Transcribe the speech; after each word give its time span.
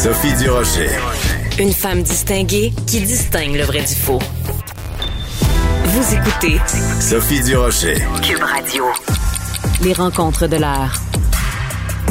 Sophie 0.00 0.32
Durocher. 0.36 0.90
Une 1.58 1.72
femme 1.72 2.02
distinguée 2.04 2.72
qui 2.86 3.00
distingue 3.00 3.56
le 3.56 3.64
vrai 3.64 3.80
du 3.80 3.96
faux. 3.96 4.20
Vous 5.86 6.14
écoutez 6.14 6.60
Sophie 7.00 7.42
Durocher. 7.42 7.96
Cube 8.22 8.40
Radio. 8.40 8.84
Les 9.82 9.92
rencontres 9.92 10.46
de 10.46 10.54
l'heure. 10.54 10.92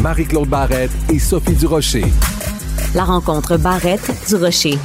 Marie-Claude 0.01 0.49
Barrette 0.49 0.91
et 1.13 1.17
Sophie 1.17 1.53
Durocher. 1.53 2.03
La 2.93 3.05
rencontre 3.05 3.55
Barrette-du-Rocher. 3.55 4.77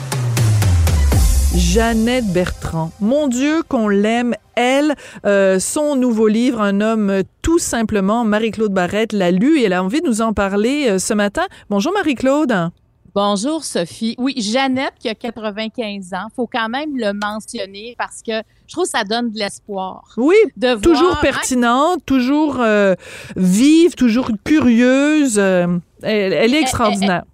Jeannette 1.57 2.33
Bertrand. 2.33 2.93
Mon 3.01 3.27
Dieu, 3.27 3.65
qu'on 3.69 3.89
l'aime, 3.89 4.37
elle. 4.55 4.95
Euh, 5.27 5.59
son 5.59 5.97
nouveau 5.97 6.29
livre, 6.29 6.61
Un 6.61 6.81
homme 6.81 7.23
tout 7.43 7.59
simplement, 7.59 8.25
Marie-Claude 8.25 8.73
Barrette 8.73 9.13
l'a 9.13 9.33
lu 9.33 9.59
et 9.59 9.65
elle 9.65 9.73
a 9.73 9.83
envie 9.83 10.03
de 10.03 10.07
nous 10.07 10.23
en 10.23 10.33
parler 10.33 10.87
euh, 10.89 10.99
ce 11.01 11.15
matin. 11.15 11.43
Bonjour 11.69 11.93
Marie-Claude. 11.93 12.71
Bonjour 13.15 13.63
Sophie. 13.63 14.15
Oui, 14.17 14.35
Jeannette 14.39 14.95
qui 14.99 15.07
a 15.09 15.15
95 15.15 16.15
ans, 16.15 16.29
faut 16.35 16.47
quand 16.51 16.71
même 16.71 16.97
le 16.97 17.13
mentionner 17.13 17.95
parce 17.99 18.23
que 18.23 18.33
je 18.67 18.73
trouve 18.73 18.85
que 18.85 18.91
ça 18.91 19.05
donne 19.05 19.31
de 19.31 19.39
l'espoir. 19.39 20.03
Oui, 20.17 20.35
de 20.57 20.77
toujours 20.77 21.09
voir- 21.11 21.21
pertinente, 21.21 22.01
toujours 22.07 22.59
euh, 22.61 22.95
vive, 23.37 23.95
toujours 23.97 24.31
curieuse. 24.45 25.39
euh, 25.39 25.67
elle, 26.03 26.33
elle 26.33 26.55
est 26.55 26.63
extraordinaire. 26.63 27.25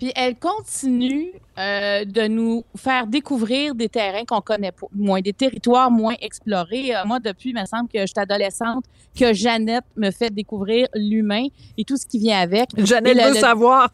Puis 0.00 0.12
elle 0.16 0.36
continue 0.36 1.30
euh, 1.58 2.04
de 2.06 2.26
nous 2.26 2.64
faire 2.74 3.06
découvrir 3.06 3.74
des 3.74 3.88
terrains 3.90 4.24
qu'on 4.24 4.40
connaît 4.40 4.72
moins, 4.94 5.20
des 5.20 5.34
territoires 5.34 5.90
moins 5.90 6.14
explorés. 6.22 6.96
Euh, 6.96 7.04
moi, 7.04 7.20
depuis, 7.20 7.50
il 7.50 7.54
me 7.60 7.66
semble 7.66 7.88
que 7.88 8.00
je 8.00 8.06
suis 8.06 8.18
adolescente, 8.18 8.84
que 9.14 9.34
Jeannette 9.34 9.84
me 9.96 10.10
fait 10.10 10.30
découvrir 10.30 10.88
l'humain 10.94 11.46
et 11.76 11.84
tout 11.84 11.98
ce 11.98 12.06
qui 12.06 12.18
vient 12.18 12.40
avec. 12.40 12.70
Jeannette 12.78 13.14
Et 13.14 13.20
le- 13.20 13.28
veut 13.28 13.34
le- 13.34 13.40
savoir. 13.40 13.90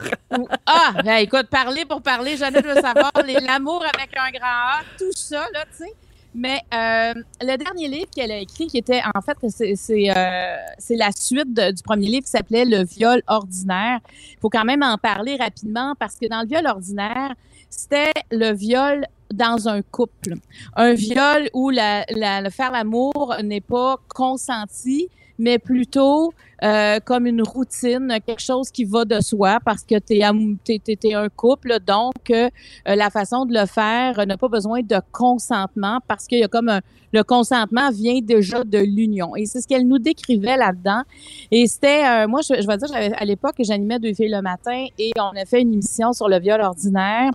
Ah, 0.65 0.95
ben, 1.05 1.17
écoute, 1.17 1.49
parler 1.51 1.85
pour 1.85 2.01
parler, 2.03 2.37
Jeannette 2.37 2.65
veut 2.65 2.75
savoir 2.81 3.11
l'amour 3.47 3.83
avec 3.83 4.11
un 4.17 4.31
grand 4.31 4.47
A, 4.47 4.81
tout 4.97 5.13
ça, 5.13 5.45
là, 5.53 5.65
tu 5.77 5.85
sais. 5.85 5.93
Mais 6.39 6.61
euh, 6.75 7.15
le 7.41 7.57
dernier 7.57 7.89
livre 7.89 8.11
qu'elle 8.15 8.31
a 8.31 8.39
écrit, 8.39 8.67
qui 8.67 8.77
était, 8.77 9.01
en 9.15 9.23
fait, 9.23 9.39
c'est 9.49 10.11
euh, 10.11 10.57
la 10.91 11.11
suite 11.13 11.55
du 11.55 11.83
premier 11.83 12.09
livre 12.09 12.25
qui 12.25 12.31
s'appelait 12.31 12.67
Le 12.67 12.85
viol 12.85 13.23
ordinaire. 13.27 14.01
Il 14.35 14.39
faut 14.41 14.51
quand 14.51 14.65
même 14.65 14.83
en 14.83 14.99
parler 14.99 15.37
rapidement 15.37 15.95
parce 15.99 16.17
que 16.17 16.27
dans 16.29 16.43
le 16.43 16.47
viol 16.47 16.67
ordinaire, 16.67 17.35
c'était 17.71 18.13
le 18.31 18.53
viol 18.53 19.07
dans 19.33 19.67
un 19.67 19.81
couple. 19.81 20.35
Un 20.77 20.93
viol 20.93 21.49
où 21.55 21.71
la- 21.71 22.05
le 22.11 22.51
faire 22.51 22.71
l'amour 22.71 23.35
n'est 23.43 23.63
pas 23.63 23.97
consenti, 24.09 25.09
mais 25.39 25.59
plutôt 25.59 26.33
euh, 26.65 26.99
comme 27.05 27.27
une 27.27 27.43
routine, 27.43 28.19
quelque 28.27 28.41
chose 28.41 28.71
qui 28.71 28.85
va 28.85 29.05
de 29.05 29.21
soi 29.21 29.59
parce 29.65 29.83
que 29.83 29.99
tu 29.99 30.15
es, 30.15 31.15
un 31.15 31.29
couple, 31.29 31.79
donc 31.87 32.31
euh, 32.31 32.49
la 32.87 33.11
façon 33.11 33.45
de 33.45 33.53
le 33.53 33.67
faire 33.67 34.27
n'a 34.27 34.37
pas 34.37 34.49
besoin 34.49 34.81
de 34.81 34.97
consentement 35.13 36.01
parce 36.09 36.27
qu'il 36.27 36.39
y 36.39 36.45
a 36.45 36.49
comme 36.49 36.71
un, 36.71 36.81
le 37.13 37.23
consentement 37.23 37.91
vient 37.91 38.21
déjà 38.23 38.65
de 38.65 38.79
l'union. 38.79 39.37
Et 39.37 39.47
c'est 39.47 39.61
ce 39.61 39.69
qu'elle 39.69 39.87
nous 39.87 39.99
décrivait 39.99 40.57
là-dedans. 40.57 41.03
Et 41.51 41.67
c'était, 41.67 42.05
euh, 42.05 42.29
moi, 42.29 42.41
je, 42.43 42.61
je 42.61 42.67
vais 42.67 42.77
dire, 42.77 42.89
à 42.95 43.25
l'époque, 43.25 43.57
j'animais 43.59 43.99
Deux 43.99 44.15
filles 44.15 44.31
le 44.31 44.43
matin 44.43 44.87
et 44.99 45.13
on 45.19 45.37
a 45.37 45.45
fait 45.45 45.61
une 45.61 45.73
émission 45.73 46.13
sur 46.13 46.29
le 46.29 46.39
viol 46.39 46.61
ordinaire. 46.61 47.31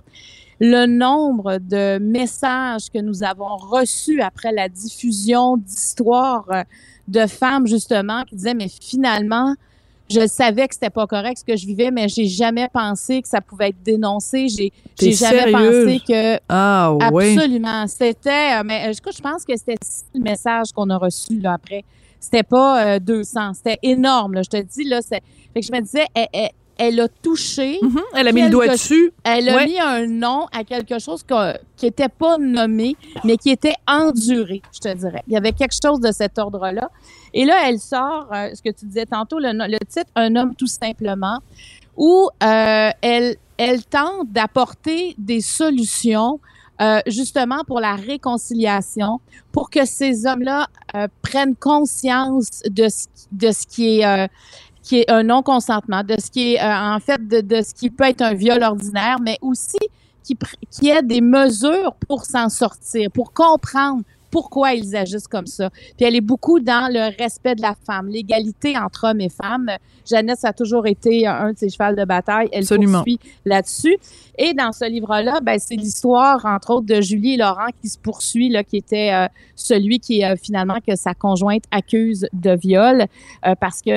Le 0.64 0.86
nombre 0.86 1.58
de 1.58 1.98
messages 1.98 2.88
que 2.88 3.00
nous 3.00 3.24
avons 3.24 3.56
reçus 3.56 4.20
après 4.22 4.52
la 4.52 4.68
diffusion 4.68 5.56
d'histoires 5.56 6.44
euh, 6.52 6.62
de 7.08 7.26
femmes 7.26 7.66
justement 7.66 8.22
qui 8.22 8.36
disaient 8.36 8.54
mais 8.54 8.68
finalement 8.68 9.56
je 10.08 10.24
savais 10.28 10.68
que 10.68 10.74
c'était 10.74 10.90
pas 10.90 11.08
correct 11.08 11.38
ce 11.38 11.44
que 11.44 11.56
je 11.56 11.66
vivais 11.66 11.90
mais 11.90 12.06
j'ai 12.06 12.26
jamais 12.26 12.68
pensé 12.72 13.22
que 13.22 13.28
ça 13.28 13.40
pouvait 13.40 13.70
être 13.70 13.82
dénoncé. 13.82 14.46
J'ai 14.46 14.72
jamais 15.12 15.50
pensé 15.50 16.00
que 16.06 16.38
Ah 16.48 16.92
oui. 17.10 17.34
absolument. 17.36 17.86
C'était 17.88 18.60
euh, 18.60 18.62
mais 18.64 18.86
euh, 18.86 18.92
écoute, 18.92 19.16
je 19.16 19.22
pense 19.22 19.44
que 19.44 19.56
c'était 19.56 19.74
le 20.14 20.20
message 20.20 20.70
qu'on 20.72 20.88
a 20.90 20.96
reçu 20.96 21.40
là 21.40 21.54
après. 21.54 21.82
C'était 22.20 22.44
pas 22.44 22.86
euh, 22.86 22.98
200 23.00 23.54
c'était 23.54 23.78
énorme 23.82 24.34
là, 24.34 24.42
je 24.42 24.50
te 24.50 24.62
dis 24.62 24.84
là 24.84 25.00
c'est 25.02 25.22
fait 25.52 25.60
que 25.60 25.66
je 25.66 25.72
me 25.72 25.80
disais 25.80 26.06
elle, 26.14 26.28
elle- 26.32 26.50
elle 26.84 26.98
a 27.00 27.08
touché 27.08 27.78
Mhm, 27.82 28.00
Elle 28.14 28.28
a 28.28 28.32
mis 28.32 28.42
le 28.42 28.50
doigt 28.50 28.68
dessus. 28.68 29.12
elle 29.24 29.48
a 29.48 29.56
Ouais. 29.56 29.66
mis 29.66 29.78
un 29.78 30.06
nom 30.06 30.46
à 30.52 30.64
quelque 30.64 30.98
chose 30.98 31.22
que- 31.22 31.56
qui 31.76 31.86
était 31.86 32.08
pas 32.08 32.36
nommé, 32.38 32.96
mais 33.24 33.36
qui 33.36 33.50
était 33.50 33.74
enduré, 33.86 34.62
je 34.74 34.80
te 34.80 34.92
dirais. 34.94 35.22
Il 35.28 35.32
y 35.32 35.36
avait 35.36 35.52
quelque 35.52 35.76
chose 35.82 36.00
de 36.00 36.10
cet 36.12 36.38
ordre-là. 36.38 36.88
Et 37.34 37.44
là, 37.44 37.56
elle 37.68 37.78
sort, 37.78 38.28
euh, 38.32 38.50
ce 38.54 38.60
que 38.62 38.70
tu 38.70 38.84
disais 38.86 39.06
tantôt, 39.06 39.38
le, 39.38 39.78
titre 39.88 40.10
Un 40.16 40.34
homme 40.36 40.54
tout 40.56 40.66
simplement, 40.66 41.38
où 41.96 42.28
euh, 42.42 42.90
elle, 43.00 43.36
elle 43.58 43.84
tente 43.84 44.30
d'apporter 44.30 45.14
des 45.18 45.40
solutions 45.40 46.40
euh, 46.80 47.00
justement 47.06 47.60
pour 47.66 47.78
la 47.80 47.94
réconciliation, 47.94 49.20
pour 49.52 49.70
que 49.70 49.84
ces 49.84 50.26
hommes-là 50.26 50.66
euh, 50.96 51.06
prennent 51.22 51.54
conscience 51.54 52.48
de 52.68 52.88
ce, 52.88 53.06
de 53.30 53.52
ce 53.52 53.66
qui 53.66 54.00
est 54.00 54.06
euh, 54.06 54.26
qui 54.82 55.00
est 55.00 55.10
un 55.10 55.22
non-consentement, 55.22 56.02
de 56.02 56.16
ce 56.20 56.30
qui 56.30 56.54
est 56.54 56.60
euh, 56.60 56.94
en 56.94 56.98
fait 56.98 57.26
de, 57.26 57.62
ce 57.62 57.72
qui 57.72 57.90
peut 57.90 58.04
être 58.04 58.22
un 58.22 58.34
viol 58.34 58.62
ordinaire, 58.62 59.18
mais 59.22 59.38
aussi 59.40 59.78
qui, 60.22 60.36
qui 60.70 60.92
des 61.02 61.20
mesures 61.20 61.94
pour 62.08 62.24
s'en 62.24 62.48
sortir, 62.48 63.10
pour 63.10 63.32
comprendre 63.32 64.02
pourquoi 64.32 64.72
ils 64.74 64.96
agissent 64.96 65.28
comme 65.28 65.46
ça. 65.46 65.70
Puis 65.96 66.04
elle 66.06 66.16
est 66.16 66.20
beaucoup 66.20 66.58
dans 66.58 66.90
le 66.92 67.16
respect 67.22 67.54
de 67.54 67.62
la 67.62 67.74
femme, 67.86 68.08
l'égalité 68.08 68.76
entre 68.76 69.08
hommes 69.10 69.20
et 69.20 69.28
femmes. 69.28 69.70
Jeannette, 70.04 70.44
a 70.44 70.52
toujours 70.52 70.88
été 70.88 71.28
un 71.28 71.52
de 71.52 71.58
ses 71.58 71.68
chevals 71.68 71.94
de 71.94 72.04
bataille. 72.04 72.48
Elle 72.50 72.62
Absolument. 72.62 72.98
poursuit 72.98 73.20
là-dessus. 73.44 73.96
Et 74.36 74.52
dans 74.54 74.72
ce 74.72 74.84
livre-là, 74.88 75.38
ben, 75.40 75.58
c'est 75.60 75.76
l'histoire, 75.76 76.44
entre 76.46 76.70
autres, 76.70 76.86
de 76.86 77.00
Julie 77.00 77.34
et 77.34 77.36
Laurent 77.36 77.68
qui 77.80 77.88
se 77.88 77.98
poursuit, 77.98 78.48
là, 78.48 78.64
qui 78.64 78.78
était 78.78 79.12
euh, 79.12 79.26
celui 79.54 80.00
qui, 80.00 80.24
euh, 80.24 80.34
finalement, 80.42 80.78
que 80.84 80.96
sa 80.96 81.12
conjointe 81.14 81.62
accuse 81.70 82.26
de 82.32 82.50
viol 82.56 83.04
euh, 83.46 83.54
parce 83.60 83.80
que 83.82 83.90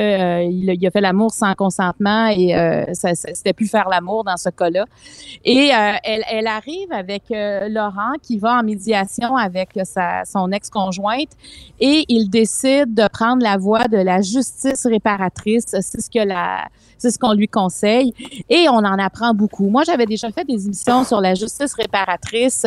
il, 0.47 0.69
a- 0.69 0.74
il 0.74 0.85
a 0.85 0.91
fait 0.91 1.01
l'amour 1.01 1.31
sans 1.31 1.53
consentement 1.56 2.28
et 2.28 2.50
ça, 2.94 3.16
ça- 3.16 3.34
c'était 3.34 3.53
plus 3.53 3.68
faire 3.68 3.88
l'amour 3.90 4.24
dans 4.25 4.38
ce 4.38 4.50
cas-là. 4.50 4.85
Et 5.45 5.69
elle, 6.03 6.24
elle 6.29 6.47
arrive 6.47 6.91
avec 6.91 7.24
Laurent 7.31 8.13
qui 8.22 8.38
va 8.38 8.59
en 8.59 8.63
médiation 8.63 9.35
avec 9.38 9.69
sa, 9.85 10.25
son 10.25 10.52
ex-conjointe 10.52 11.30
et 11.80 12.06
il 12.09 12.30
décide 12.30 12.94
de 12.94 13.08
prendre 13.08 13.44
la 13.44 13.58
voie 13.58 13.88
de 13.88 13.97
la 13.97 14.22
justice 14.22 14.86
réparatrice. 14.86 15.66
C'est 15.68 16.02
ce 16.02 16.09
que 16.09 16.25
la 16.25 16.66
c'est 16.97 17.12
ce 17.12 17.19
qu'on 17.19 17.34
lui 17.34 17.47
conseille 17.50 18.13
et 18.50 18.68
on 18.69 18.78
en 18.78 18.97
apprend 18.97 19.34
beaucoup. 19.34 19.68
Moi, 19.69 19.84
j'avais 19.86 20.06
déjà 20.06 20.31
fait 20.31 20.46
des 20.46 20.66
émissions 20.66 21.03
sur 21.03 21.19
la 21.19 21.36
justice 21.36 21.74
réparatrice, 21.74 22.66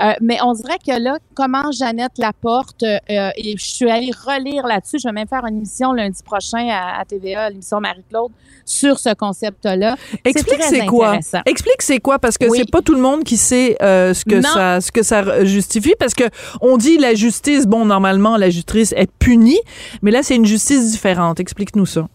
euh, 0.00 0.12
mais 0.20 0.38
on 0.44 0.52
dirait 0.54 0.78
que 0.78 0.96
là, 0.98 1.18
comment 1.34 1.70
Jeannette 1.72 2.16
Laporte, 2.18 2.84
euh, 2.84 3.30
et 3.36 3.56
je 3.58 3.64
suis 3.64 3.90
allée 3.90 4.12
relire 4.12 4.66
là-dessus, 4.66 4.98
je 5.00 5.08
vais 5.08 5.12
même 5.12 5.26
faire 5.28 5.44
une 5.46 5.56
émission 5.56 5.92
lundi 5.92 6.22
prochain 6.22 6.68
à, 6.70 7.00
à 7.00 7.04
TVA, 7.04 7.50
l'émission 7.50 7.80
Marie-Claude, 7.80 8.30
sur 8.64 8.98
ce 8.98 9.12
concept-là. 9.12 9.96
Explique 10.24 10.62
c'est 10.62 10.86
quoi. 10.86 11.18
Explique 11.44 11.82
c'est 11.82 11.98
quoi 11.98 12.18
parce 12.18 12.38
que 12.38 12.46
Oui. 12.46 12.58
c'est 12.58 12.70
pas 12.70 12.80
tout 12.80 12.94
le 12.94 13.00
monde 13.00 13.24
qui 13.24 13.36
sait 13.36 13.76
euh, 13.82 14.14
ce 14.14 14.24
que 14.24 14.36
Non. 14.36 14.42
ça 14.42 14.80
ce 14.80 14.92
que 14.92 15.02
ça 15.02 15.44
justifie 15.44 15.94
parce 15.98 16.14
que 16.14 16.24
on 16.60 16.76
dit 16.76 16.93
la 16.98 17.14
justice 17.14 17.66
bon 17.66 17.84
normalement 17.84 18.36
la 18.36 18.50
justice 18.50 18.92
est 18.96 19.10
punie 19.18 19.60
mais 20.02 20.10
là 20.10 20.22
c'est 20.22 20.36
une 20.36 20.46
justice 20.46 20.90
différente. 20.92 21.40
Explique-nous 21.40 21.86
ça. 21.86 22.08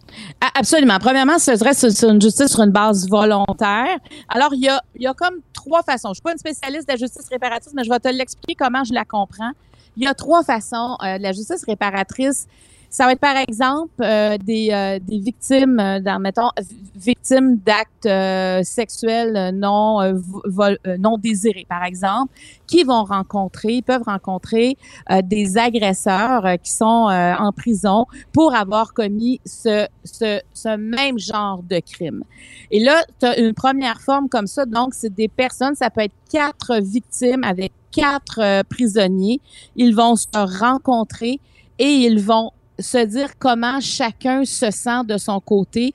Absolument. 0.56 0.97
Premièrement, 1.00 1.40
ce 1.40 1.56
serait 1.56 1.73
une 2.09 2.22
justice 2.22 2.47
sur 2.47 2.62
une 2.62 2.72
base 2.72 3.07
volontaire. 3.09 3.97
Alors, 4.28 4.53
il 4.53 4.62
y 4.62 4.69
a, 4.69 4.81
y 4.97 5.07
a 5.07 5.13
comme 5.13 5.35
trois 5.53 5.84
façons. 5.84 6.09
Je 6.09 6.16
suis 6.16 6.22
pas 6.22 6.31
une 6.31 6.38
spécialiste 6.38 6.88
de 6.88 6.94
la 6.94 6.97
justice 6.97 7.28
réparatrice, 7.29 7.73
mais 7.75 7.84
je 7.84 7.90
vais 7.90 8.00
te 8.00 8.09
l'expliquer 8.09 8.56
comment 8.56 8.84
je 8.84 8.94
la 8.94 9.06
comprends. 9.06 9.51
Il 9.97 10.03
y 10.03 10.07
a 10.07 10.13
trois 10.13 10.44
façons 10.44 10.97
euh, 11.03 11.17
de 11.17 11.23
la 11.23 11.31
justice 11.31 11.63
réparatrice. 11.66 12.47
Ça 12.92 13.06
va 13.06 13.12
être 13.12 13.20
par 13.20 13.38
exemple 13.38 14.02
euh, 14.02 14.38
des, 14.38 14.70
euh, 14.72 15.00
des 15.00 15.20
victimes, 15.20 15.80
euh, 15.80 16.00
dans, 16.00 16.20
mettons, 16.20 16.50
victimes 16.96 17.58
d'actes 17.58 18.08
euh, 18.08 18.64
sexuels 18.64 19.38
euh, 19.38 19.52
non 19.52 20.02
euh, 20.02 20.14
vol- 20.46 20.80
non 20.97 21.18
désirés, 21.18 21.68
par 21.70 21.84
exemple, 21.84 22.34
qui 22.66 22.84
vont 22.84 23.03
rencontrer, 23.03 23.84
peuvent 23.84 24.03
rencontrer 24.06 24.76
des 25.24 25.58
agresseurs 25.58 26.46
qui 26.64 26.72
sont 26.72 26.86
en 26.86 27.52
prison 27.52 28.06
pour 28.34 28.56
avoir 28.56 28.94
commis 28.94 29.40
ce, 29.46 29.88
ce, 30.03 30.40
ce 30.53 30.76
même 30.78 31.18
genre 31.18 31.64
de 31.64 31.80
crime. 31.80 32.24
Et 32.72 32.80
là, 32.80 33.03
tu 33.20 33.28
une 33.42 33.53
première 33.53 34.02
forme 34.02 34.30
comme 34.30 34.47
ça, 34.47 34.66
donc 34.66 34.94
c'est 34.94 35.14
des 35.14 35.28
personnes, 35.28 35.76
ça 35.76 35.90
peut 35.90 36.02
être 36.02 36.16
quatre 36.32 36.80
victimes 36.82 37.44
avec 37.44 37.72
quatre 37.92 38.64
prisonniers. 38.64 39.42
Ils 39.76 39.96
vont 39.96 40.16
se 40.16 40.28
rencontrer 40.34 41.40
et 41.80 41.92
ils 41.92 42.20
vont 42.20 42.52
se 42.79 43.05
dire 43.05 43.37
comment 43.37 43.79
chacun 43.79 44.46
se 44.46 44.72
sent 44.72 45.03
de 45.05 45.17
son 45.17 45.40
côté. 45.40 45.93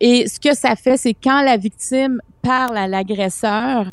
Et 0.00 0.28
ce 0.28 0.38
que 0.40 0.54
ça 0.54 0.76
fait, 0.76 0.96
c'est 0.96 1.14
quand 1.14 1.42
la 1.42 1.56
victime 1.56 2.20
parle 2.42 2.76
à 2.76 2.88
l'agresseur, 2.88 3.90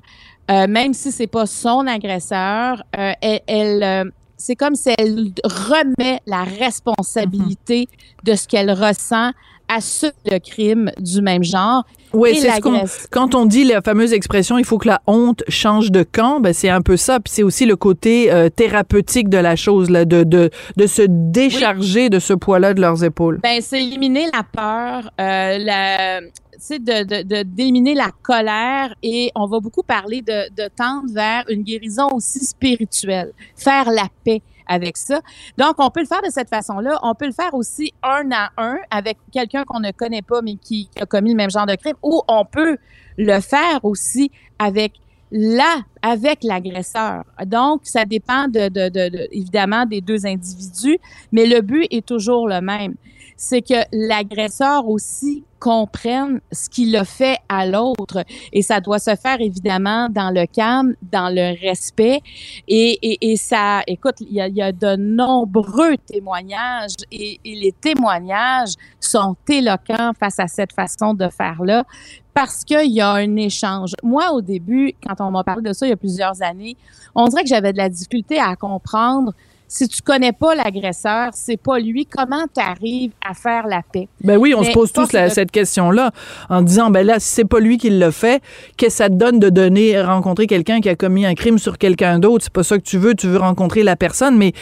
euh, 0.49 0.67
même 0.67 0.93
si 0.93 1.11
c'est 1.11 1.27
pas 1.27 1.45
son 1.45 1.85
agresseur, 1.85 2.83
euh, 2.97 3.11
elle, 3.21 3.83
euh, 3.83 4.03
c'est 4.35 4.55
comme 4.55 4.75
si 4.75 4.89
elle 4.97 5.31
remet 5.43 6.19
la 6.25 6.43
responsabilité 6.43 7.87
de 8.23 8.35
ce 8.35 8.47
qu'elle 8.47 8.71
ressent 8.71 9.31
assume 9.69 10.11
le 10.29 10.39
crime 10.39 10.91
du 10.99 11.21
même 11.21 11.43
genre. 11.43 11.85
Oui, 12.11 12.35
c'est 12.35 12.49
ce 12.49 12.59
qu'on, 12.59 12.83
quand 13.11 13.35
on 13.35 13.45
dit 13.45 13.63
la 13.63 13.81
fameuse 13.83 14.13
expression, 14.13 14.57
il 14.57 14.65
faut 14.65 14.79
que 14.79 14.87
la 14.87 14.99
honte 15.05 15.43
change 15.47 15.91
de 15.91 16.01
camp, 16.01 16.39
ben 16.39 16.53
c'est 16.53 16.69
un 16.69 16.81
peu 16.81 16.97
ça. 16.97 17.19
Puis 17.19 17.31
c'est 17.35 17.43
aussi 17.43 17.67
le 17.67 17.75
côté 17.75 18.31
euh, 18.33 18.49
thérapeutique 18.49 19.29
de 19.29 19.37
la 19.37 19.55
chose, 19.55 19.91
là, 19.91 20.05
de, 20.05 20.23
de, 20.23 20.49
de 20.75 20.87
se 20.87 21.03
décharger 21.07 22.09
de 22.09 22.17
ce 22.17 22.33
poids-là 22.33 22.73
de 22.73 22.81
leurs 22.81 23.03
épaules. 23.03 23.39
Ben, 23.43 23.61
c'est 23.61 23.83
éliminer 23.83 24.25
la 24.33 24.41
peur, 24.43 25.11
euh, 25.21 25.57
la, 25.59 26.21
tu 26.21 26.27
sais, 26.59 26.79
de, 26.79 27.03
de, 27.03 27.21
de- 27.21 27.43
d'éliminer 27.43 27.93
la 27.93 28.09
colère 28.23 28.95
et 29.03 29.31
on 29.35 29.45
va 29.45 29.59
beaucoup 29.59 29.83
parler 29.83 30.21
de, 30.21 30.49
de 30.55 30.67
tendre 30.75 31.13
vers 31.13 31.43
une 31.47 31.61
guérison 31.61 32.07
aussi 32.11 32.43
spirituelle, 32.43 33.31
faire 33.55 33.91
la 33.91 34.07
paix 34.25 34.41
avec 34.69 34.95
ça. 34.95 35.19
Donc, 35.57 35.73
on 35.79 35.89
peut 35.89 35.99
le 35.99 36.05
faire 36.05 36.21
de 36.21 36.29
cette 36.29 36.47
façon-là. 36.49 36.97
On 37.03 37.13
peut 37.15 37.25
le 37.25 37.33
faire 37.33 37.53
aussi 37.53 37.91
un 38.03 38.29
à 38.31 38.51
un 38.57 38.77
avec 38.91 39.17
quelqu'un 39.33 39.65
qu'on 39.65 39.81
ne 39.81 39.91
connaît 39.91 40.21
pas 40.21 40.41
mais 40.41 40.55
qui 40.55 40.89
a 41.01 41.05
commis 41.05 41.31
le 41.31 41.35
même 41.35 41.49
genre 41.49 41.65
de 41.65 41.75
crime 41.75 41.95
ou 42.01 42.21
on 42.29 42.45
peut 42.45 42.77
le 43.17 43.39
faire 43.41 43.83
aussi 43.83 44.31
avec 44.59 44.93
là 45.31 45.81
avec 46.01 46.43
l'agresseur. 46.43 47.23
Donc, 47.45 47.81
ça 47.83 48.05
dépend 48.05 48.47
de, 48.47 48.69
de, 48.69 48.89
de- 48.89 49.09
de- 49.09 49.27
évidemment 49.31 49.85
des 49.85 50.01
deux 50.01 50.25
individus, 50.25 50.97
mais 51.31 51.45
le 51.45 51.61
but 51.61 51.85
est 51.91 52.05
toujours 52.05 52.47
le 52.47 52.61
même. 52.61 52.95
C'est 53.41 53.61
que 53.61 53.85
l'agresseur 53.93 54.85
aussi 54.89 55.45
comprenne 55.59 56.41
ce 56.51 56.69
qu'il 56.69 56.93
a 56.97 57.05
fait 57.05 57.37
à 57.47 57.65
l'autre. 57.65 58.25
Et 58.51 58.61
ça 58.61 58.81
doit 58.81 58.99
se 58.99 59.15
faire 59.15 59.39
évidemment 59.39 60.09
dans 60.09 60.29
le 60.29 60.45
calme, 60.45 60.93
dans 61.01 61.33
le 61.33 61.57
respect. 61.61 62.19
Et, 62.67 63.35
ça, 63.37 63.81
écoute, 63.87 64.15
il 64.19 64.33
y 64.33 64.41
a, 64.41 64.47
il 64.49 64.55
y 64.57 64.61
a 64.61 64.73
de 64.73 64.97
nombreux 64.97 65.95
témoignages 65.97 66.95
et, 67.13 67.39
et 67.45 67.55
les 67.55 67.71
témoignages 67.71 68.73
sont 68.99 69.37
éloquents 69.47 70.11
face 70.19 70.39
à 70.39 70.47
cette 70.47 70.73
façon 70.73 71.13
de 71.13 71.29
faire-là 71.29 71.85
parce 72.33 72.63
qu'il 72.63 72.91
y 72.91 73.01
a 73.01 73.11
un 73.11 73.35
échange. 73.37 73.95
Moi, 74.03 74.31
au 74.31 74.41
début, 74.41 74.93
quand 75.05 75.25
on 75.25 75.31
m'a 75.31 75.43
parlé 75.43 75.61
de 75.61 75.73
ça 75.73 75.85
il 75.85 75.89
y 75.89 75.93
a 75.93 75.97
plusieurs 75.97 76.41
années, 76.41 76.75
on 77.15 77.27
dirait 77.27 77.43
que 77.43 77.49
j'avais 77.49 77.73
de 77.73 77.77
la 77.77 77.89
difficulté 77.89 78.39
à 78.39 78.55
comprendre 78.55 79.33
si 79.71 79.87
tu 79.87 80.01
connais 80.01 80.33
pas 80.33 80.55
l'agresseur, 80.55 81.29
c'est 81.33 81.55
pas 81.61 81.79
lui, 81.79 82.05
comment 82.05 82.43
tu 82.53 82.59
arrives 82.59 83.11
à 83.25 83.33
faire 83.33 83.67
la 83.67 83.81
paix? 83.93 84.07
Ben 84.23 84.35
oui, 84.37 84.53
on 84.55 84.61
Mais 84.61 84.67
se 84.67 84.71
pose 84.73 84.91
tous 84.91 85.01
force 85.01 85.13
la- 85.13 85.29
de- 85.29 85.33
cette 85.33 85.51
question-là 85.51 86.11
en 86.49 86.61
disant 86.61 86.89
ben 86.89 87.05
là 87.05 87.19
si 87.19 87.29
c'est 87.29 87.45
pas 87.45 87.59
lui 87.59 87.77
qui 87.77 87.89
l'a 87.91 88.11
fait, 88.11 88.41
qu'est-ce 88.75 88.97
que 88.97 89.03
ça 89.03 89.09
te 89.09 89.13
donne 89.13 89.39
de 89.39 89.49
donner 89.49 90.01
rencontrer 90.01 90.47
quelqu'un 90.47 90.81
qui 90.81 90.89
a 90.89 90.95
commis 90.95 91.25
un 91.25 91.35
crime 91.35 91.57
sur 91.59 91.77
quelqu'un 91.77 92.19
d'autre, 92.19 92.43
c'est 92.45 92.53
pas 92.53 92.63
ça 92.63 92.77
que 92.77 92.83
tu 92.83 92.97
veux, 92.97 93.13
tu 93.13 93.27
veux 93.27 93.37
rencontrer 93.37 93.83
la 93.83 93.95
personne 93.95 94.37
mais 94.37 94.53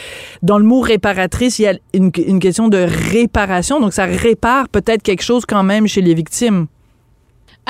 dans 0.42 0.58
le 0.58 0.64
mot 0.64 0.80
réparatrice, 0.80 1.58
il 1.58 1.62
y 1.62 1.66
a 1.68 1.74
une, 1.94 2.10
une 2.26 2.38
question 2.38 2.68
de 2.68 2.86
réparation 3.12 3.80
donc 3.80 3.94
ça 3.94 4.04
répare 4.04 4.68
peut-être 4.68 5.02
quelque 5.02 5.22
chose 5.22 5.46
quand 5.46 5.62
même 5.62 5.86
chez 5.86 6.02
les 6.02 6.14
victimes. 6.14 6.66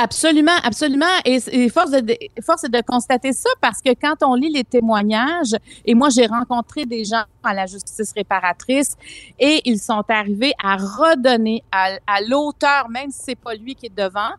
Absolument, 0.01 0.57
absolument. 0.63 1.07
Et, 1.25 1.69
force, 1.71 1.91
de, 1.91 2.17
force 2.41 2.63
est 2.63 2.69
de 2.69 2.81
constater 2.87 3.33
ça 3.33 3.51
parce 3.61 3.83
que 3.83 3.91
quand 4.01 4.15
on 4.23 4.37
lit 4.37 4.49
les 4.49 4.63
témoignages, 4.63 5.57
et 5.85 5.97
moi 5.97 6.09
j'ai 6.09 6.27
rencontré 6.27 6.87
des 6.87 7.05
gens 7.05 7.25
à 7.43 7.53
la 7.53 7.67
justice 7.67 8.13
réparatrice 8.17 8.95
et 9.41 9.61
ils 9.65 9.81
sont 9.81 10.05
arrivés 10.09 10.53
à 10.63 10.77
redonner 10.77 11.65
à, 11.73 12.21
l'auteur, 12.29 12.89
même 12.89 13.11
si 13.11 13.23
c'est 13.27 13.35
pas 13.35 13.57
lui 13.57 13.75
qui 13.75 13.87
est 13.87 13.97
devant, 13.97 14.31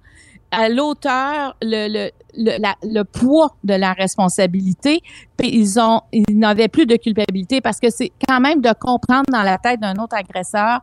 à 0.50 0.70
l'auteur 0.70 1.58
le, 1.62 1.90
le, 1.90 2.10
le, 2.38 2.58
le 2.84 3.04
poids 3.04 3.54
de 3.66 3.74
la 3.74 3.92
responsabilité. 3.92 5.02
Puis 5.36 5.50
ils 5.54 5.78
ont, 5.78 6.04
ils 6.14 6.40
n'avaient 6.40 6.70
plus 6.70 6.86
de 6.86 6.96
culpabilité 6.96 7.60
parce 7.60 7.82
que 7.82 7.90
c'est 7.90 8.14
quand 8.30 8.40
même 8.40 8.62
de 8.62 8.72
comprendre 8.80 9.26
dans 9.30 9.44
la 9.44 9.58
tête 9.58 9.82
d'un 9.82 9.96
autre 9.96 10.16
agresseur 10.16 10.80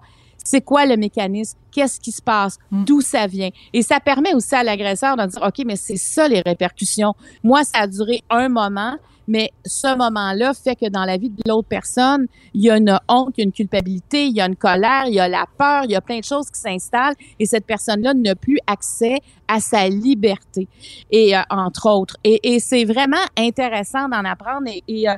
c'est 0.47 0.61
quoi 0.61 0.87
le 0.87 0.97
mécanisme, 0.97 1.59
qu'est-ce 1.73 2.01
qui 2.01 2.13
se 2.13 2.23
passe, 2.23 2.59
Mm. 2.71 2.85
d'où 2.85 3.01
ça 3.01 3.27
vient? 3.27 3.51
Et 3.73 3.83
ça 3.83 4.01
permet 4.01 4.35
aussi 4.35 4.55
à 4.55 4.63
l'agresseur 4.63 5.17
de 5.17 5.27
dire, 5.27 5.43
OK, 5.43 5.65
mais 5.67 5.77
c'est 5.77 5.97
ça 5.97 6.29
les 6.29 6.41
répercussions. 6.41 7.13
Moi, 7.43 7.65
ça 7.65 7.81
a 7.81 7.87
duré 7.87 8.23
un 8.31 8.49
moment, 8.49 8.97
mais 9.29 9.51
ce 9.65 9.97
moment-là 9.97 10.53
fait 10.55 10.77
que 10.77 10.89
dans 10.89 11.05
la 11.05 11.17
vie 11.17 11.31
de 11.31 11.43
l'autre 11.49 11.67
personne, 11.69 12.27
il 12.55 12.63
y 12.63 12.71
a 12.71 12.77
une 12.77 12.97
honte, 13.09 13.35
il 13.37 13.41
y 13.41 13.43
a 13.43 13.45
une 13.45 13.53
culpabilité, 13.53 14.27
il 14.27 14.37
y 14.37 14.41
a 14.41 14.47
une 14.47 14.55
colère, 14.57 15.05
il 15.09 15.15
y 15.15 15.21
a 15.21 15.29
la 15.29 15.47
peur, 15.59 15.83
il 15.85 15.91
y 15.91 15.97
a 15.97 16.01
plein 16.01 16.21
de 16.21 16.25
choses 16.25 16.47
qui 16.49 16.61
s'installent 16.61 17.17
et 17.41 17.45
cette 17.47 17.67
personne-là 17.67 18.15
n'a 18.15 18.37
plus 18.37 18.59
accès 18.69 19.19
à 19.49 19.59
sa 19.61 19.89
liberté, 19.89 20.69
et 21.11 21.37
euh, 21.37 21.41
entre 21.51 21.89
autres. 21.91 22.17
Et, 22.25 22.55
et 22.55 22.61
c'est 22.61 22.85
vraiment 22.85 23.25
intéressant 23.37 24.09
d'en 24.09 24.25
apprendre 24.25 24.69
et, 24.69 24.83
et, 24.87 25.09
euh, 25.09 25.15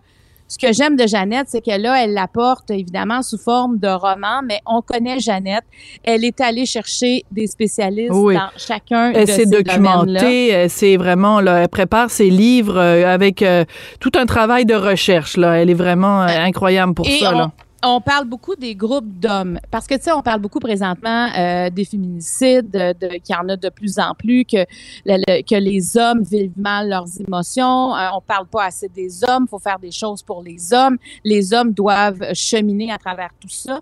ce 0.49 0.56
que 0.56 0.73
j'aime 0.73 0.97
de 0.97 1.06
Jeannette, 1.06 1.47
c'est 1.49 1.61
que 1.61 1.79
là, 1.79 2.03
elle 2.03 2.15
l'apporte 2.15 2.71
évidemment 2.71 3.21
sous 3.23 3.37
forme 3.37 3.79
de 3.79 3.89
roman, 3.89 4.41
mais 4.43 4.61
on 4.65 4.81
connaît 4.81 5.21
Jeannette. 5.21 5.65
Elle 6.03 6.25
est 6.25 6.41
allée 6.41 6.65
chercher 6.65 7.25
des 7.31 7.47
spécialistes 7.47 8.12
Oui. 8.15 8.35
dans 8.35 8.49
chacun 8.56 9.12
Elle 9.12 9.27
de 9.27 9.31
s'est 9.31 9.45
ces 9.45 9.47
documentée, 9.47 10.49
elle 10.49 10.71
s'est 10.71 10.97
vraiment 10.97 11.41
là, 11.41 11.59
elle 11.59 11.69
prépare 11.69 12.11
ses 12.11 12.31
livres 12.31 12.79
euh, 12.79 13.06
avec 13.06 13.43
euh, 13.43 13.65
tout 14.00 14.12
un 14.17 14.25
travail 14.25 14.65
de 14.65 14.75
recherche 14.75 15.37
là, 15.37 15.55
elle 15.59 15.69
est 15.69 15.75
vraiment 15.75 16.23
euh, 16.23 16.27
incroyable 16.29 16.95
pour 16.95 17.06
Et 17.06 17.19
ça 17.19 17.35
on, 17.35 17.39
là. 17.39 17.53
On 17.84 18.00
parle 18.00 18.25
beaucoup 18.26 18.56
des 18.56 18.75
groupes 18.75 19.19
d'hommes. 19.20 19.58
Parce 19.70 19.86
que 19.86 19.94
tu 19.94 20.02
sais 20.02 20.12
on 20.12 20.22
parle 20.22 20.40
beaucoup 20.40 20.58
présentement 20.58 21.28
euh, 21.36 21.70
des 21.70 21.84
féminicides 21.84 22.70
de, 22.70 22.92
de- 22.92 23.14
qu'il 23.19 23.34
y 23.34 23.38
en 23.38 23.48
a 23.48 23.56
de 23.56 23.69
plus 23.69 23.98
en 23.98 24.14
plus 24.14 24.44
que 24.44 24.58
le- 25.06 25.22
le- 25.26 25.42
que 25.42 25.54
les 25.54 25.96
hommes 25.96 26.22
vivent 26.22 26.58
mal 26.58 26.88
leurs 26.88 27.06
émotions. 27.20 27.94
Euh, 27.94 28.08
on 28.14 28.20
parle 28.20 28.46
pas 28.46 28.64
assez 28.66 28.88
des 28.88 29.22
hommes. 29.28 29.46
Faut 29.48 29.58
faire 29.60 29.78
des 29.78 29.92
choses 29.92 30.22
pour 30.22 30.42
les 30.42 30.72
hommes. 30.72 30.98
Les 31.25 31.52
hommes 31.54 31.72
doivent 31.72 32.32
cheminer 32.34 32.90
à 32.92 32.98
travers 32.98 33.30
tout 33.40 33.48
ça 33.48 33.80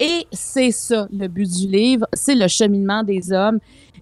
et 0.00 0.26
c'est 0.32 0.70
ça 0.70 1.06
le 1.12 1.28
but 1.28 1.48
du 1.50 1.68
livre 1.68 2.06
c'est 2.12 2.34
le 2.34 2.48
cheminement 2.48 3.02
des 3.02 3.32
hommes 3.32 3.60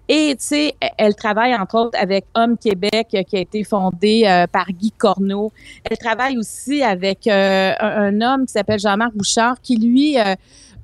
et 0.09 0.35
tu 0.37 0.45
sais, 0.45 0.75
elle 0.97 1.15
travaille 1.15 1.55
entre 1.55 1.75
autres 1.79 1.97
avec 1.97 2.25
Homme 2.35 2.57
Québec 2.57 3.07
euh, 3.13 3.23
qui 3.23 3.37
a 3.37 3.39
été 3.39 3.63
fondé 3.63 4.23
euh, 4.25 4.47
par 4.47 4.65
Guy 4.67 4.91
Corneau. 4.91 5.53
Elle 5.89 5.97
travaille 5.97 6.37
aussi 6.37 6.83
avec 6.83 7.25
euh, 7.25 7.71
un, 7.79 8.19
homme 8.19 8.45
qui 8.45 8.51
s'appelle 8.51 8.79
Jean-Marc 8.79 9.15
Bouchard 9.15 9.61
qui 9.61 9.77
lui 9.77 10.17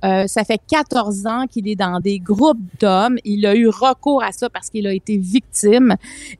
ça 0.01 0.45
fait 0.45 0.61
14 0.69 1.25
ans 1.27 1.45
qu'il 1.45 1.67
est 1.67 1.75
dans 1.75 1.99
des 1.99 2.19
groupes 2.19 2.61
d'hommes. 2.79 3.17
Il 3.25 3.45
a 3.45 3.53
eu 3.53 3.67
recours 3.67 4.23
à 4.23 4.31
ça 4.31 4.49
parce 4.49 4.69
qu'il 4.69 4.87
a 4.87 4.93
été 4.93 5.17
victime. 5.17 5.95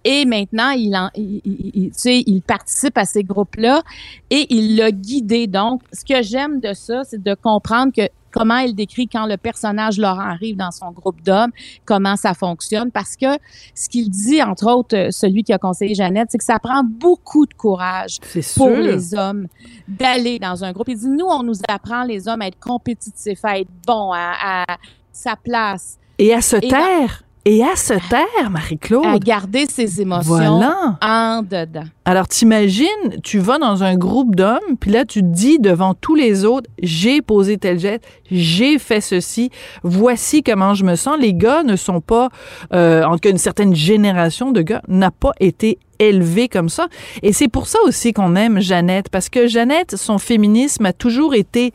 Et 0.06 0.24
maintenant, 0.24 0.70
il, 0.70 0.96
en, 0.96 1.10
il, 1.14 1.42
il- 1.44 1.92
il 2.26 2.42
participe 2.42 2.98
à 2.98 3.04
ces 3.04 3.22
groupes-là 3.22 3.84
et 4.30 4.46
il 4.50 4.78
l'a 4.78 4.94
guidé. 4.94 5.48
Donc, 5.48 5.82
ce 5.92 6.06
que 6.06 6.22
j'aime 6.24 6.62
de 6.62 6.72
ça, 6.74 7.04
c'est 7.04 7.22
de 7.22 7.34
comprendre 7.34 7.92
que 7.94 8.08
comment 8.32 8.58
elle 8.58 8.76
décrit 8.76 9.08
quand 9.08 9.26
le 9.26 9.38
personnage 9.38 9.98
Laurent 9.98 10.20
arrive 10.20 10.56
dans 10.56 10.72
son 10.72 10.92
groupe 10.92 11.22
d'hommes, 11.22 11.52
comment 11.86 12.16
ça 12.16 12.34
fonctionne. 12.34 12.92
Parce 12.92 13.16
que 13.16 13.38
ce 13.76 13.90
qu'il 13.90 14.10
dit, 14.10 14.42
entre 14.42 14.72
autres, 14.72 14.96
euh, 14.96 15.12
celui 15.12 15.44
qui 15.44 15.54
a 15.54 15.58
conseillé 15.58 15.96
Jeannette, 15.96 16.30
c'est 16.32 16.38
que 16.38 16.44
ça 16.44 16.60
prend 16.60 16.84
beaucoup 16.84 17.46
de 17.46 17.54
courage 17.54 18.20
pour 18.56 18.70
les 18.70 19.14
hommes 19.14 19.48
d'aller 19.88 20.40
dans 20.40 20.64
un 20.64 20.72
groupe. 20.72 20.90
Il 20.90 20.98
dit, 20.98 21.08
nous, 21.08 21.26
on 21.26 21.44
nous 21.44 21.60
apprend, 21.68 22.04
les 22.04 22.28
hommes, 22.28 22.42
à 22.42 22.48
être 22.48 22.60
compétitifs, 22.60 23.44
à 23.44 23.60
être 23.60 23.70
bons, 23.86 24.12
à, 24.14 24.64
à 24.64 24.78
sa 25.12 25.36
place, 25.36 25.98
Et 26.18 26.34
à 26.34 26.42
se 26.42 26.58
Et 26.58 26.68
taire. 26.68 27.24
Et 27.52 27.64
à 27.64 27.76
se 27.76 27.94
taire, 28.10 28.52
Marie-Claude. 28.52 29.08
à 29.08 29.18
garder 29.18 29.66
ses 29.66 30.02
émotions 30.02 30.36
Voilà. 30.36 31.00
en 31.02 31.42
dedans. 31.42 31.86
Alors, 32.06 32.28
t'imagines, 32.28 32.86
tu 33.24 33.40
vas 33.40 33.58
dans 33.58 33.84
un 33.84 33.96
groupe 33.96 34.36
d'hommes, 34.36 34.78
puis 34.80 34.92
là, 34.92 35.04
tu 35.04 35.22
te 35.22 35.26
dis 35.26 35.58
devant 35.58 35.96
tous 35.96 36.14
les 36.14 36.46
autres, 36.46 36.70
j'ai 36.84 37.24
posé 37.24 37.58
tel 37.58 37.80
geste, 37.80 38.04
j'ai 38.30 38.78
fait 38.78 39.02
ceci, 39.02 39.50
voici 39.82 40.44
comment 40.44 40.76
je 40.76 40.84
me 40.86 40.94
sens. 40.96 41.18
Les 41.20 41.34
gars 41.34 41.64
ne 41.64 41.76
sont 41.76 42.02
pas, 42.02 42.30
euh, 42.72 43.04
en 43.04 43.14
tout 43.14 43.20
cas, 43.22 43.32
une 43.32 43.40
certaine 43.40 43.74
génération 43.74 44.52
de 44.52 44.62
gars 44.62 44.84
n'a 44.88 45.10
pas 45.10 45.32
été 45.40 45.80
élevé 45.98 46.50
comme 46.50 46.70
ça. 46.70 46.88
Et 47.24 47.34
c'est 47.34 47.48
pour 47.48 47.66
ça 47.66 47.80
aussi 47.88 48.14
qu'on 48.14 48.36
aime 48.36 48.60
Jeannette, 48.62 49.10
parce 49.10 49.28
que 49.28 49.48
Jeannette, 49.48 49.96
son 49.96 50.20
féminisme 50.20 50.86
a 50.86 50.94
toujours 50.94 51.34
été 51.34 51.74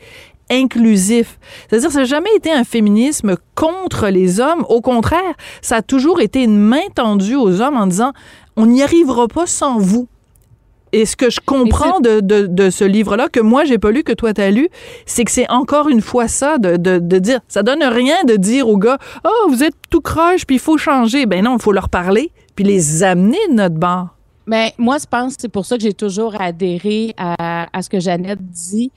inclusif. 0.50 1.38
C'est-à-dire, 1.68 1.90
ça 1.90 2.00
n'a 2.00 2.04
jamais 2.04 2.34
été 2.36 2.52
un 2.52 2.64
féminisme 2.64 3.36
contre 3.54 4.08
les 4.08 4.40
hommes. 4.40 4.64
Au 4.68 4.80
contraire, 4.80 5.34
ça 5.62 5.76
a 5.76 5.82
toujours 5.82 6.20
été 6.20 6.42
une 6.42 6.58
main 6.58 6.86
tendue 6.94 7.36
aux 7.36 7.60
hommes 7.60 7.76
en 7.76 7.86
disant, 7.86 8.12
on 8.56 8.66
n'y 8.66 8.82
arrivera 8.82 9.28
pas 9.28 9.46
sans 9.46 9.78
vous. 9.78 10.08
Et 10.92 11.06
ce 11.06 11.16
que 11.16 11.28
je 11.28 11.40
comprends 11.44 11.98
de, 11.98 12.20
de, 12.20 12.46
de 12.46 12.70
ce 12.70 12.84
livre-là, 12.84 13.28
que 13.28 13.40
moi, 13.40 13.64
j'ai 13.64 13.78
pas 13.78 13.90
lu, 13.90 14.04
que 14.04 14.12
toi, 14.12 14.32
t'as 14.32 14.50
lu, 14.50 14.68
c'est 15.06 15.24
que 15.24 15.32
c'est 15.32 15.50
encore 15.50 15.88
une 15.88 16.00
fois 16.00 16.28
ça, 16.28 16.56
de, 16.58 16.76
de, 16.76 17.00
de 17.00 17.18
dire, 17.18 17.40
ça 17.48 17.64
donne 17.64 17.82
rien 17.82 18.22
de 18.24 18.36
dire 18.36 18.68
aux 18.68 18.78
gars, 18.78 18.98
oh, 19.24 19.48
vous 19.48 19.64
êtes 19.64 19.74
tout 19.90 20.00
croche, 20.00 20.46
puis 20.46 20.56
il 20.56 20.60
faut 20.60 20.78
changer. 20.78 21.26
Ben 21.26 21.42
non, 21.42 21.56
il 21.56 21.62
faut 21.62 21.72
leur 21.72 21.88
parler, 21.88 22.30
puis 22.54 22.64
les 22.64 23.02
amener 23.02 23.38
de 23.50 23.54
notre 23.54 23.74
bord. 23.74 24.10
Mais 24.46 24.72
moi, 24.78 24.98
je 25.00 25.06
pense 25.06 25.34
que 25.34 25.42
c'est 25.42 25.48
pour 25.48 25.66
ça 25.66 25.76
que 25.76 25.82
j'ai 25.82 25.94
toujours 25.94 26.40
adhéré 26.40 27.12
à, 27.16 27.66
à 27.76 27.82
ce 27.82 27.90
que 27.90 27.98
Jeannette 27.98 28.42
dit, 28.42 28.92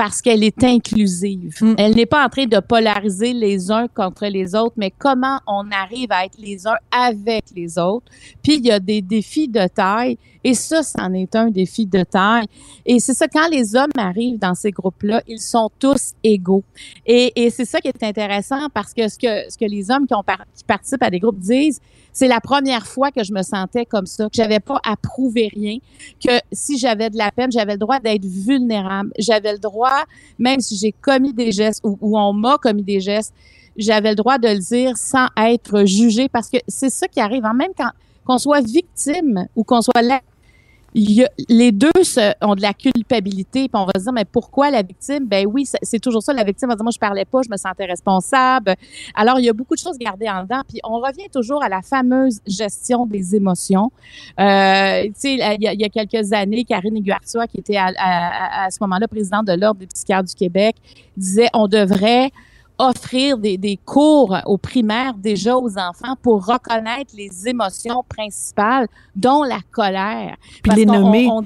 parce 0.00 0.22
qu'elle 0.22 0.42
est 0.42 0.64
inclusive. 0.64 1.58
Mm. 1.60 1.74
Elle 1.76 1.94
n'est 1.94 2.06
pas 2.06 2.24
en 2.24 2.30
train 2.30 2.46
de 2.46 2.58
polariser 2.58 3.34
les 3.34 3.70
uns 3.70 3.86
contre 3.86 4.24
les 4.28 4.54
autres, 4.54 4.72
mais 4.78 4.90
comment 4.90 5.40
on 5.46 5.70
arrive 5.70 6.10
à 6.10 6.24
être 6.24 6.38
les 6.38 6.66
uns 6.66 6.76
avec 6.90 7.44
les 7.54 7.78
autres. 7.78 8.06
Puis 8.42 8.54
il 8.54 8.64
y 8.64 8.70
a 8.70 8.80
des 8.80 9.02
défis 9.02 9.48
de 9.48 9.66
taille 9.66 10.16
et 10.42 10.54
ça, 10.54 10.82
c'en 10.82 11.12
est 11.12 11.36
un 11.36 11.50
défi 11.50 11.84
de 11.84 12.02
taille. 12.02 12.46
Et 12.86 12.98
c'est 12.98 13.12
ça, 13.12 13.28
quand 13.28 13.48
les 13.48 13.76
hommes 13.76 13.90
arrivent 13.98 14.38
dans 14.38 14.54
ces 14.54 14.70
groupes-là, 14.70 15.22
ils 15.28 15.38
sont 15.38 15.70
tous 15.78 16.14
égaux. 16.24 16.64
Et, 17.04 17.32
et 17.36 17.50
c'est 17.50 17.66
ça 17.66 17.78
qui 17.80 17.88
est 17.88 18.02
intéressant 18.02 18.70
parce 18.72 18.94
que 18.94 19.06
ce 19.06 19.18
que, 19.18 19.50
ce 19.50 19.58
que 19.58 19.66
les 19.66 19.90
hommes 19.90 20.06
qui, 20.06 20.14
ont 20.14 20.22
par- 20.22 20.46
qui 20.56 20.64
participent 20.64 21.02
à 21.02 21.10
des 21.10 21.18
groupes 21.18 21.38
disent, 21.38 21.78
c'est 22.12 22.28
la 22.28 22.40
première 22.40 22.86
fois 22.86 23.10
que 23.10 23.22
je 23.22 23.32
me 23.32 23.42
sentais 23.42 23.86
comme 23.86 24.06
ça, 24.06 24.24
que 24.24 24.34
j'avais 24.34 24.60
pas 24.60 24.80
à 24.84 24.96
prouver 24.96 25.48
rien, 25.54 25.78
que 26.24 26.32
si 26.50 26.78
j'avais 26.78 27.10
de 27.10 27.16
la 27.16 27.30
peine, 27.30 27.52
j'avais 27.52 27.74
le 27.74 27.78
droit 27.78 28.00
d'être 28.00 28.24
vulnérable. 28.24 29.12
J'avais 29.18 29.52
le 29.52 29.58
droit, 29.58 29.89
même 30.38 30.60
si 30.60 30.76
j'ai 30.76 30.92
commis 30.92 31.32
des 31.32 31.52
gestes 31.52 31.80
ou, 31.84 32.18
on 32.18 32.32
m'a 32.32 32.58
commis 32.58 32.82
des 32.82 33.00
gestes, 33.00 33.34
j'avais 33.76 34.10
le 34.10 34.16
droit 34.16 34.38
de 34.38 34.48
le 34.48 34.58
dire 34.58 34.96
sans 34.96 35.28
être 35.36 35.84
jugé 35.84 36.28
parce 36.28 36.48
que 36.48 36.58
c'est 36.68 36.90
ça 36.90 37.08
qui 37.08 37.20
arrive. 37.20 37.44
En 37.44 37.54
même 37.54 37.72
quand 37.76 37.90
qu'on 38.24 38.38
soit 38.38 38.60
victime 38.60 39.46
ou 39.56 39.64
qu'on 39.64 39.80
soit 39.80 40.02
les 40.94 41.72
deux 41.72 41.90
ont 42.42 42.54
de 42.54 42.62
la 42.62 42.74
culpabilité, 42.74 43.68
puis 43.68 43.80
on 43.80 43.84
va 43.84 43.92
se 43.96 44.02
dire 44.04 44.12
mais 44.12 44.24
pourquoi 44.24 44.70
la 44.70 44.82
victime? 44.82 45.26
Ben 45.26 45.46
oui, 45.46 45.66
c'est- 45.66 45.98
toujours 46.00 46.22
ça. 46.22 46.32
La 46.32 46.44
victime 46.44 46.68
va 46.68 46.74
dire 46.74 46.82
moi 46.82 46.92
je 46.94 46.98
parlais 46.98 47.24
pas, 47.24 47.40
je 47.42 47.50
me 47.50 47.56
sentais 47.56 47.84
responsable. 47.84 48.74
Alors 49.14 49.38
il 49.38 49.44
y 49.44 49.48
a 49.48 49.52
beaucoup 49.52 49.74
de 49.74 49.80
choses 49.80 49.98
gardées 49.98 50.28
en 50.28 50.42
dedans, 50.42 50.62
puis 50.68 50.80
on 50.84 50.98
revient 50.98 51.28
toujours 51.32 51.62
à 51.62 51.68
la 51.68 51.82
fameuse 51.82 52.40
gestion 52.46 53.06
des 53.06 53.36
émotions. 53.36 53.90
Euh, 54.38 55.02
tu 55.04 55.12
sais, 55.14 55.34
il 55.34 55.62
y, 55.62 55.84
a- 55.84 55.88
quelques 55.88 56.32
années, 56.32 56.64
Karine 56.64 56.96
Iguartua, 56.96 57.46
qui 57.46 57.58
était 57.58 57.76
à- 57.76 57.92
à 58.64 58.70
ce 58.70 58.78
moment-là 58.80 59.06
présidente 59.08 59.46
de 59.46 59.52
l'ordre 59.52 59.80
des 59.80 59.86
psychiatres 59.86 60.28
du 60.28 60.34
Québec, 60.34 60.76
disait 61.16 61.48
on 61.54 61.66
devrait 61.68 62.30
offrir 62.80 63.36
des, 63.38 63.58
des 63.58 63.76
cours 63.76 64.36
aux 64.46 64.56
primaires 64.58 65.14
déjà 65.14 65.56
aux 65.56 65.76
enfants 65.78 66.14
pour 66.22 66.46
reconnaître 66.46 67.12
les 67.16 67.46
émotions 67.48 68.02
principales, 68.08 68.88
dont 69.14 69.42
la 69.42 69.58
colère. 69.70 70.36
Puis 70.40 70.60
Parce 70.64 70.78
les 70.78 70.86
nommer. 70.86 71.28
on- 71.30 71.44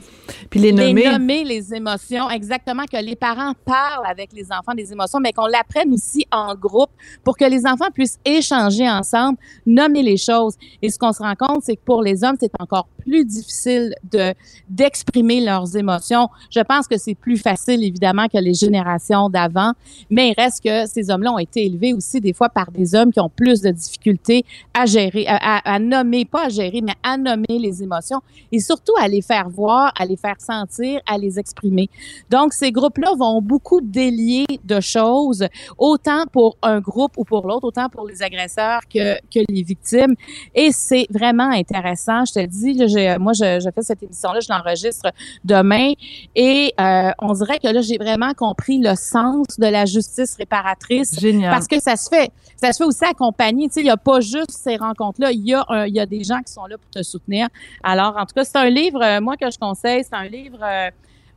Puis 0.48 0.60
les 0.60 0.70
les 0.72 0.88
nommer. 0.92 1.10
nommer 1.10 1.44
les 1.44 1.74
émotions, 1.74 2.30
exactement, 2.30 2.84
que 2.84 3.02
les 3.02 3.16
parents 3.16 3.52
parlent 3.64 4.06
avec 4.06 4.32
les 4.32 4.46
enfants 4.52 4.74
des 4.76 4.92
émotions, 4.92 5.18
mais 5.20 5.32
qu'on 5.32 5.46
l'apprenne 5.46 5.92
aussi 5.92 6.24
en 6.30 6.54
groupe 6.54 6.90
pour 7.24 7.36
que 7.36 7.44
les 7.44 7.66
enfants 7.66 7.90
puissent 7.92 8.18
échanger 8.24 8.88
ensemble, 8.88 9.38
nommer 9.66 10.02
les 10.02 10.16
choses. 10.16 10.54
Et 10.82 10.88
ce 10.88 10.98
qu'on 10.98 11.12
se 11.12 11.22
rend 11.22 11.34
compte, 11.34 11.62
c'est 11.64 11.76
que 11.76 11.84
pour 11.84 12.02
les 12.02 12.22
hommes, 12.22 12.36
c'est 12.38 12.52
encore 12.60 12.86
plus 13.00 13.24
difficile 13.24 13.94
de 14.10 14.32
d'exprimer 14.68 15.40
leurs 15.40 15.76
émotions. 15.76 16.28
Je 16.50 16.60
pense 16.60 16.86
que 16.88 16.96
c'est 16.96 17.14
plus 17.14 17.36
facile, 17.36 17.82
évidemment, 17.84 18.26
que 18.28 18.38
les 18.38 18.54
générations 18.54 19.28
d'avant, 19.28 19.72
mais 20.10 20.30
il 20.30 20.34
reste 20.40 20.62
que 20.64 20.86
ces 20.86 21.10
ont 21.28 21.38
été 21.38 21.64
élevés 21.66 21.92
aussi 21.92 22.20
des 22.20 22.32
fois 22.32 22.48
par 22.48 22.70
des 22.70 22.94
hommes 22.94 23.12
qui 23.12 23.20
ont 23.20 23.28
plus 23.28 23.60
de 23.60 23.70
difficultés 23.70 24.44
à 24.72 24.86
gérer, 24.86 25.26
à, 25.28 25.78
nommer, 25.78 26.24
pas 26.24 26.46
à 26.46 26.48
gérer, 26.48 26.80
mais 26.82 26.94
à 27.02 27.16
nommer 27.16 27.58
les 27.58 27.82
émotions 27.82 28.20
et 28.52 28.60
surtout 28.60 28.94
à 29.00 29.08
les 29.08 29.22
faire 29.22 29.48
voir, 29.48 29.92
à 29.98 30.04
les 30.04 30.16
faire 30.16 30.40
sentir, 30.40 31.00
à 31.06 31.18
les 31.18 31.38
exprimer. 31.38 31.88
Donc, 32.30 32.52
ces 32.52 32.72
groupes-là 32.72 33.12
vont 33.18 33.40
beaucoup 33.40 33.80
délier 33.80 34.46
de 34.64 34.80
choses, 34.80 35.46
autant 35.78 36.24
pour 36.32 36.56
un 36.62 36.80
groupe 36.80 37.16
ou 37.16 37.24
pour 37.24 37.46
l'autre, 37.46 37.64
autant 37.64 37.88
pour 37.88 38.06
les 38.06 38.22
agresseurs 38.22 38.80
que, 38.92 39.16
que 39.32 39.44
les 39.48 39.62
victimes. 39.62 40.14
Et 40.54 40.72
c'est 40.72 41.06
vraiment 41.10 41.50
intéressant. 41.50 42.24
Je 42.24 42.32
te 42.34 42.46
dis, 42.46 42.74
moi, 43.18 43.32
je, 43.32 43.60
je 43.60 43.70
fais 43.74 43.82
cette 43.82 44.02
émission-là, 44.02 44.40
je 44.40 44.52
l'enregistre 44.52 45.10
demain 45.44 45.92
et 46.34 46.72
euh, 46.80 47.10
on 47.20 47.32
dirait 47.32 47.58
que 47.58 47.68
là, 47.68 47.80
j'ai 47.80 47.98
vraiment 47.98 48.34
compris 48.34 48.78
le 48.78 48.94
sens 48.94 49.46
de 49.58 49.66
la 49.66 49.84
justice 49.84 50.36
réparatrice 50.36 51.13
Génial. 51.20 51.50
parce 51.50 51.66
que 51.68 51.80
ça 51.80 51.96
se 51.96 52.08
fait, 52.08 52.30
ça 52.56 52.72
se 52.72 52.78
fait 52.78 52.84
aussi 52.84 53.04
accompagner. 53.04 53.68
Tu 53.68 53.74
sais, 53.74 53.80
il 53.80 53.84
n'y 53.84 53.90
a 53.90 53.96
pas 53.96 54.20
juste 54.20 54.50
ces 54.50 54.76
rencontres-là. 54.76 55.32
Il 55.32 55.46
y 55.46 55.54
a, 55.54 55.64
un- 55.68 55.86
il 55.86 55.94
y 55.94 56.00
a 56.00 56.06
des 56.06 56.22
gens 56.24 56.40
qui 56.46 56.52
sont 56.52 56.66
là 56.66 56.76
pour 56.78 56.90
te 56.90 57.02
soutenir. 57.02 57.48
Alors, 57.82 58.16
en 58.16 58.26
tout 58.26 58.34
cas, 58.34 58.44
c'est 58.44 58.56
un 58.56 58.70
livre, 58.70 59.02
euh, 59.02 59.20
moi, 59.20 59.36
que 59.36 59.50
je 59.50 59.58
conseille. 59.58 60.04
C'est 60.04 60.14
un 60.16 60.28
livre, 60.28 60.58
euh, 60.62 60.90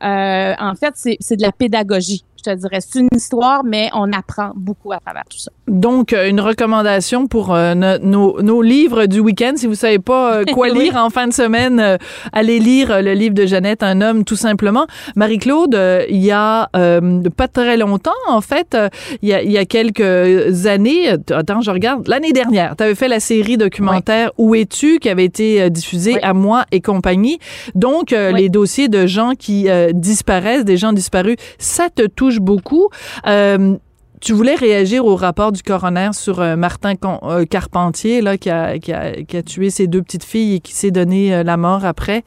euh, 0.04 0.54
en 0.60 0.76
fait, 0.76 0.94
c'est 0.96 1.18
c'est 1.20 1.36
de 1.38 1.42
la 1.42 1.52
pédagogie. 1.52 2.24
Je 2.38 2.44
te 2.52 2.56
dirais, 2.56 2.80
c'est 2.82 3.00
une 3.00 3.08
histoire, 3.16 3.64
mais 3.64 3.90
on 3.94 4.12
apprend 4.14 4.52
beaucoup 4.56 4.92
à 4.92 5.00
travers 5.00 5.24
tout 5.30 5.38
ça. 5.40 5.52
Donc, 5.68 6.14
euh, 6.14 6.30
une 6.30 6.40
recommandation 6.40 7.28
pour 7.28 7.54
euh, 7.54 7.74
no- 7.74 7.98
nos, 8.00 8.42
nos 8.42 8.62
livres 8.62 9.06
du 9.06 9.20
week-end. 9.20 9.54
Si 9.56 9.68
vous 9.68 9.76
savez 9.76 10.00
pas 10.00 10.36
euh, 10.36 10.44
quoi 10.54 10.68
Oui. 10.72 10.80
lire 10.86 10.96
en 10.98 11.10
fin 11.10 11.28
de 11.28 11.34
semaine, 11.34 11.80
euh, 11.80 11.98
allez 12.32 12.60
lire 12.60 12.92
euh, 12.92 13.02
le 13.02 13.14
livre 13.14 13.34
de 13.34 13.46
Jeannette, 13.46 13.84
Un 13.84 14.02
homme, 14.02 14.24
tout 14.24 14.36
simplement. 14.36 14.86
Marie-Claude, 15.16 15.76
euh, 15.76 16.06
il 16.10 16.24
y 16.24 16.32
a 16.32 16.70
euh, 16.76 17.22
pas 17.36 17.48
très 17.48 17.76
longtemps, 17.78 18.12
en 18.28 18.42
fait, 18.42 18.76
euh, 18.76 18.90
il 19.22 19.30
y, 19.30 19.34
a, 19.34 19.42
il 19.42 19.52
y 19.52 19.58
a 19.58 19.66
quelques 19.66 20.66
années, 20.68 21.12
euh, 21.12 21.18
attends, 21.32 21.62
je 21.62 21.72
regarde, 21.72 22.08
l'année 22.08 22.32
dernière, 22.34 22.76
tu 22.78 22.84
avais 22.84 22.96
fait 22.96 23.08
la 23.08 23.20
série 23.20 23.58
documentaire 23.58 24.32
Où 24.38 24.56
es-tu, 24.56 25.00
qui 25.00 25.10
avait 25.10 25.26
été 25.26 25.62
euh, 25.64 25.70
diffusée 25.70 26.14
Oui. 26.14 26.20
à 26.24 26.34
moi 26.34 26.66
et 26.72 26.82
compagnie. 26.82 27.40
Donc, 27.76 28.14
euh, 28.14 28.32
les 28.32 28.50
dossiers 28.50 28.88
de 28.90 29.06
gens 29.08 29.32
qui 29.38 29.70
euh, 29.70 29.92
disparaissent, 29.94 30.66
des 30.66 30.78
gens 30.78 30.94
disparus, 30.94 31.36
ça 31.58 31.90
te 31.94 32.06
touche 32.08 32.37
beaucoup. 32.40 32.90
Euh, 33.26 33.78
tu 34.20 34.34
voulais 34.34 34.56
réagir 34.56 35.06
au 35.06 35.16
rapport 35.16 35.52
du 35.52 35.62
coroner 35.62 36.10
sur 36.14 36.40
euh, 36.40 36.56
Martin 36.56 36.94
euh, 37.04 37.46
Carpentier, 37.46 38.22
là, 38.22 38.38
qui 38.38 38.50
a, 38.50 38.80
qui, 38.80 38.92
a, 38.92 39.44
tué 39.44 39.70
ses 39.70 39.88
deux 39.88 40.02
petites 40.02 40.24
filles 40.24 40.56
et 40.56 40.60
qui 40.60 40.74
s'est 40.74 40.92
donné 40.92 41.44
la 41.44 41.58
mort 41.58 41.86
après? 41.86 42.24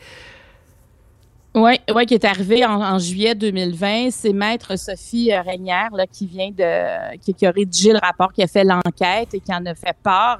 Oui, 1.56 1.80
ouais, 1.92 2.06
qui 2.06 2.14
est 2.14 2.24
arrivé 2.24 2.64
en, 2.64 2.98
juillet 3.00 3.34
2020. 3.34 4.10
C'est 4.12 4.32
Maître 4.32 4.78
Sophie 4.78 5.34
Régnière 5.34 5.88
là, 5.92 6.06
qui 6.06 6.26
vient 6.26 6.50
de 6.50 7.16
qui, 7.18 7.44
a 7.44 7.50
rédigé 7.50 7.92
le 7.92 7.98
rapport, 7.98 8.32
qui 8.32 8.44
a 8.44 8.46
fait 8.46 8.62
l'enquête 8.62 9.34
et 9.34 9.40
qui 9.40 9.52
en 9.52 9.66
a 9.66 9.74
fait 9.74 9.96
part. 10.00 10.38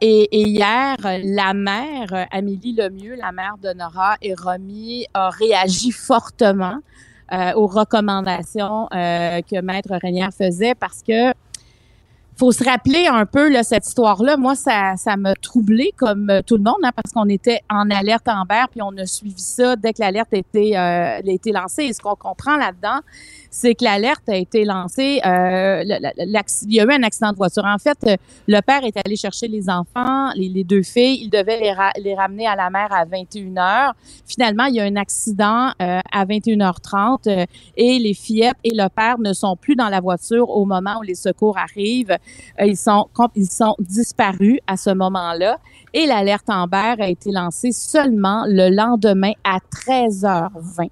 et, 0.00 0.28
hier, 0.32 0.96
la 1.22 1.54
mère, 1.54 2.26
Amélie 2.32 2.74
Lemieux, 2.74 3.14
la 3.14 3.30
mère 3.30 3.54
de 3.62 3.72
et 4.22 4.34
Romy, 4.34 5.06
a 5.14 5.30
réagi 5.30 5.92
fortement 5.92 6.80
euh, 7.32 7.52
aux 7.54 7.66
recommandations 7.66 8.88
euh, 8.92 9.40
que 9.42 9.60
Maître 9.60 9.96
Régnière 10.02 10.30
faisait 10.36 10.74
parce 10.74 11.02
que 11.02 11.32
faut 12.40 12.52
se 12.52 12.64
rappeler 12.64 13.06
un 13.06 13.26
peu 13.26 13.52
là, 13.52 13.62
cette 13.62 13.86
histoire-là. 13.86 14.38
Moi, 14.38 14.54
ça, 14.54 14.94
ça 14.96 15.18
m'a 15.18 15.34
troublé 15.34 15.92
comme 15.98 16.40
tout 16.46 16.56
le 16.56 16.62
monde, 16.62 16.78
hein, 16.82 16.90
parce 16.96 17.12
qu'on 17.12 17.28
était 17.28 17.60
en 17.68 17.90
alerte 17.90 18.26
Amber, 18.28 18.64
puis 18.70 18.80
on 18.80 18.96
a 18.96 19.04
suivi 19.04 19.40
ça 19.40 19.76
dès 19.76 19.92
que 19.92 20.00
l'alerte 20.00 20.32
euh, 20.32 20.74
a 20.74 21.20
été 21.20 21.52
lancée. 21.52 21.84
Et 21.84 21.92
ce 21.92 22.00
qu'on 22.00 22.14
comprend 22.14 22.56
là-dedans, 22.56 23.00
c'est 23.50 23.74
que 23.74 23.84
l'alerte 23.84 24.28
a 24.28 24.36
été 24.36 24.64
lancée. 24.64 25.20
Euh, 25.26 25.82
il 25.84 26.72
y 26.72 26.80
a 26.80 26.84
eu 26.84 26.92
un 26.92 27.02
accident 27.02 27.32
de 27.32 27.36
voiture. 27.36 27.64
En 27.64 27.78
fait, 27.78 27.98
euh, 28.06 28.16
le 28.46 28.60
père 28.60 28.84
est 28.84 28.96
allé 29.04 29.16
chercher 29.16 29.48
les 29.48 29.68
enfants, 29.68 30.30
les, 30.36 30.64
deux 30.64 30.82
filles. 30.82 31.22
Il 31.22 31.30
devait 31.30 31.58
les, 31.58 31.72
ra- 31.72 31.92
les 31.98 32.14
ramener 32.14 32.46
à 32.46 32.54
la 32.54 32.70
mère 32.70 32.92
à 32.92 33.04
21 33.04 33.56
heures. 33.56 33.94
Finalement, 34.26 34.64
il 34.64 34.76
y 34.76 34.80
a 34.80 34.84
un 34.84 34.96
accident 34.96 35.72
euh, 35.82 36.00
à 36.12 36.24
21h30 36.24 37.28
euh, 37.28 37.44
et 37.76 37.98
les 37.98 38.14
fillettes 38.14 38.56
et 38.62 38.70
le 38.72 38.88
père 38.88 39.18
ne 39.18 39.32
sont 39.32 39.56
plus 39.56 39.74
dans 39.74 39.88
la 39.88 40.00
voiture 40.00 40.48
au 40.50 40.64
moment 40.64 40.98
où 41.00 41.02
les 41.02 41.14
secours 41.16 41.58
arrivent. 41.58 42.16
Euh, 42.60 42.66
ils 42.66 42.76
sont 42.76 43.08
ils 43.34 43.46
sont 43.46 43.74
disparus 43.78 44.58
à 44.66 44.76
ce 44.76 44.90
moment-là 44.90 45.58
et 45.92 46.06
l'alerte 46.06 46.48
Amber 46.48 46.94
a 47.00 47.08
été 47.08 47.30
lancée 47.32 47.72
seulement 47.72 48.44
le 48.46 48.70
lendemain 48.74 49.32
à 49.44 49.58
13h20. 49.58 50.88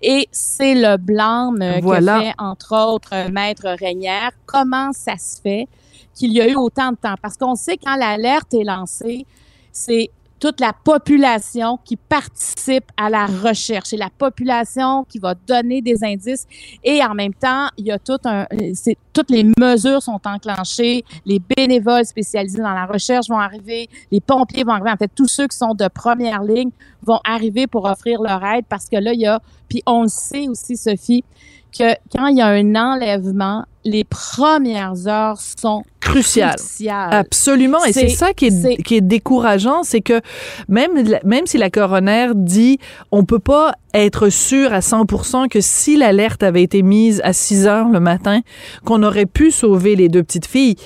Et 0.00 0.28
c'est 0.30 0.74
le 0.74 0.96
blâme 0.96 1.60
euh, 1.62 1.80
Voilà. 1.82 2.18
que 2.18 2.24
fait, 2.26 2.34
entre 2.38 2.76
autres, 2.76 3.30
Maître 3.30 3.68
Régnière. 3.78 4.30
Comment 4.46 4.92
ça 4.92 5.16
se 5.16 5.40
fait 5.40 5.68
qu'il 6.14 6.32
y 6.32 6.40
a 6.40 6.48
eu 6.48 6.54
autant 6.54 6.92
de 6.92 6.96
temps? 6.96 7.14
Parce 7.20 7.36
qu'on 7.36 7.54
sait 7.54 7.76
quand 7.76 7.96
l'alerte 7.96 8.52
est 8.54 8.64
lancée, 8.64 9.26
c'est 9.72 10.10
toute 10.42 10.58
la 10.58 10.72
population 10.72 11.78
qui 11.84 11.94
participe 11.94 12.90
à 12.96 13.08
la 13.08 13.26
recherche. 13.26 13.90
C'est 13.90 13.96
la 13.96 14.10
population 14.10 15.04
qui 15.04 15.20
va 15.20 15.36
donner 15.36 15.80
des 15.80 16.02
indices. 16.02 16.48
Et 16.82 17.00
en 17.00 17.14
même 17.14 17.32
temps, 17.32 17.68
il 17.76 17.86
y 17.86 17.92
a 17.92 17.98
tout 18.00 18.18
un, 18.24 18.48
c'est, 18.74 18.98
toutes 19.12 19.30
les 19.30 19.46
mesures 19.56 20.02
sont 20.02 20.20
enclenchées, 20.24 21.04
les 21.24 21.38
bénévoles 21.38 22.04
spécialisés 22.04 22.60
dans 22.60 22.74
la 22.74 22.86
recherche 22.86 23.28
vont 23.28 23.38
arriver, 23.38 23.88
les 24.10 24.20
pompiers 24.20 24.64
vont 24.64 24.72
arriver, 24.72 24.90
en 24.90 24.96
fait, 24.96 25.12
tous 25.14 25.28
ceux 25.28 25.46
qui 25.46 25.56
sont 25.56 25.74
de 25.74 25.86
première 25.86 26.42
ligne 26.42 26.70
vont 27.04 27.20
arriver 27.22 27.68
pour 27.68 27.84
offrir 27.84 28.20
leur 28.20 28.44
aide 28.44 28.64
parce 28.68 28.88
que 28.88 28.96
là, 28.96 29.12
il 29.12 29.20
y 29.20 29.26
a, 29.26 29.40
puis 29.68 29.80
on 29.86 30.02
le 30.02 30.08
sait 30.08 30.48
aussi, 30.48 30.76
Sophie, 30.76 31.22
que 31.70 31.94
quand 32.12 32.26
il 32.26 32.38
y 32.38 32.42
a 32.42 32.48
un 32.48 32.74
enlèvement, 32.74 33.64
les 33.84 34.04
premières 34.04 35.08
heures 35.08 35.40
sont 35.40 35.82
Crucial. 36.00 36.54
cruciales. 36.56 37.12
Absolument. 37.12 37.84
Et 37.84 37.92
c'est 37.92 38.08
ça 38.08 38.32
qui 38.32 38.46
est, 38.46 38.50
c'est- 38.50 38.76
qui 38.82 38.96
est 38.96 39.00
décourageant, 39.00 39.82
c'est 39.82 40.00
que 40.00 40.20
même, 40.68 40.90
même 41.24 41.46
si 41.46 41.58
la 41.58 41.70
coroner 41.70 42.28
dit 42.34 42.78
on 43.10 43.24
peut 43.24 43.38
pas 43.38 43.74
être 43.94 44.28
sûr 44.28 44.72
à 44.72 44.80
100% 44.80 45.48
que 45.48 45.60
si 45.60 45.96
l'alerte 45.96 46.42
avait 46.42 46.62
été 46.62 46.82
mise 46.82 47.20
à 47.24 47.32
6 47.32 47.66
heures 47.66 47.88
le 47.88 48.00
matin, 48.00 48.40
qu'on 48.84 49.02
aurait 49.02 49.26
pu 49.26 49.50
sauver 49.50 49.96
les 49.96 50.08
deux 50.08 50.22
petites 50.22 50.46
filles, 50.46 50.76